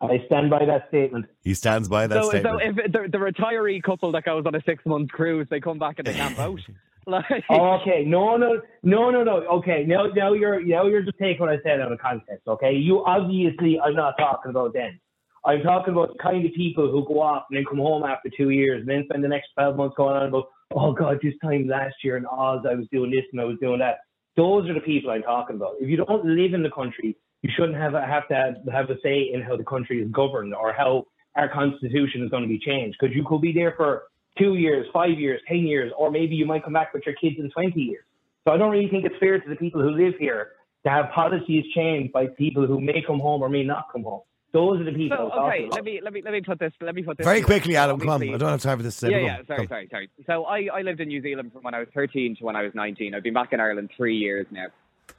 [0.00, 1.26] I stand by that statement.
[1.42, 2.60] He stands by that so, statement.
[2.62, 5.78] so if the, the retiree couple that goes on a six month cruise, they come
[5.78, 6.60] back and they can't vote.
[7.06, 9.36] Like, Okay, no, no, no, no, no.
[9.60, 12.46] Okay, now, now you're, now you're just taking what I said out of context.
[12.46, 15.00] Okay, you obviously, I'm not talking about them.
[15.44, 18.28] I'm talking about the kind of people who go off and then come home after
[18.36, 21.34] two years and then spend the next 12 months going on about, oh God, this
[21.42, 23.98] time last year in Oz I was doing this and I was doing that.
[24.36, 25.74] Those are the people I'm talking about.
[25.80, 28.96] If you don't live in the country, you shouldn't have a, have to have a
[29.02, 31.06] say in how the country is governed or how
[31.36, 32.96] our constitution is going to be changed.
[33.00, 34.04] Because you could be there for
[34.38, 37.36] two years, five years, ten years, or maybe you might come back with your kids
[37.38, 38.04] in 20 years.
[38.46, 40.52] So I don't really think it's fair to the people who live here
[40.84, 44.22] to have policies changed by people who may come home or may not come home.
[44.52, 45.16] Those are the people.
[45.18, 45.74] So okay, about.
[45.74, 47.98] let me let me let me put this let me put this Very quickly, Adam,
[47.98, 48.14] come on.
[48.14, 49.02] Obviously- I don't have time for this.
[49.02, 49.38] Yeah, yeah.
[49.38, 49.66] on, Sorry, come.
[49.68, 50.10] sorry, sorry.
[50.26, 52.62] So I, I lived in New Zealand from when I was 13 to when I
[52.62, 53.14] was 19.
[53.14, 54.66] I've been back in Ireland three years now.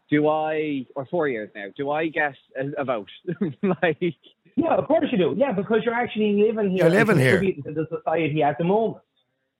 [0.09, 1.65] Do I, or four years now?
[1.77, 3.09] Do I get a, a vote?
[3.61, 4.01] like,
[4.55, 5.35] Yeah, of course you do.
[5.37, 6.85] Yeah, because you're actually living here.
[6.85, 7.37] You're living here.
[7.37, 9.03] contributing to the society at the moment.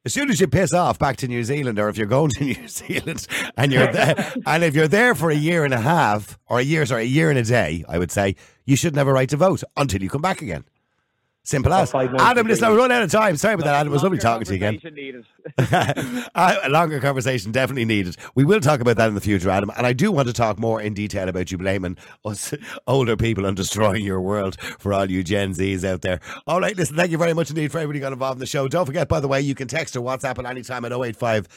[0.06, 2.44] As soon as you piss off back to New Zealand, or if you're going to
[2.46, 3.28] New Zealand
[3.58, 6.64] and you're there, and if you're there for a year and a half, or a
[6.64, 9.28] year, sorry, a year and a day, I would say you shouldn't have a right
[9.28, 10.64] to vote until you come back again.
[11.44, 11.94] Simple as.
[11.96, 13.36] Adam, listen, we're running out of time.
[13.38, 13.92] Sorry about that, Adam.
[13.92, 15.26] It was lovely talking to you again.
[16.36, 18.18] A longer conversation definitely needed.
[18.36, 19.72] We will talk about that in the future, Adam.
[19.76, 22.54] And I do want to talk more in detail about you blaming us
[22.88, 26.20] older people and destroying your world for all you Gen Zs out there.
[26.46, 28.68] All right, listen, thank you very much indeed for everybody got involved in the show.
[28.68, 31.48] Don't forget, by the way, you can text or WhatsApp at any time at 085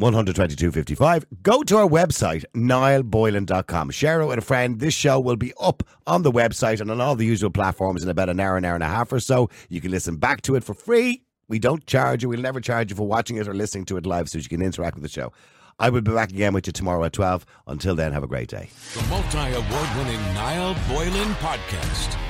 [0.00, 1.24] 122.55.
[1.42, 3.90] Go to our website, niallboylan.com.
[3.90, 4.80] Share it with a friend.
[4.80, 8.08] This show will be up on the website and on all the usual platforms in
[8.08, 9.50] about an hour, an hour and a half or so.
[9.68, 11.22] You can listen back to it for free.
[11.48, 12.28] We don't charge you.
[12.28, 14.62] We'll never charge you for watching it or listening to it live so you can
[14.62, 15.32] interact with the show.
[15.78, 17.46] I will be back again with you tomorrow at 12.
[17.66, 18.68] Until then, have a great day.
[18.94, 22.29] The multi award winning Niall Boylan Podcast.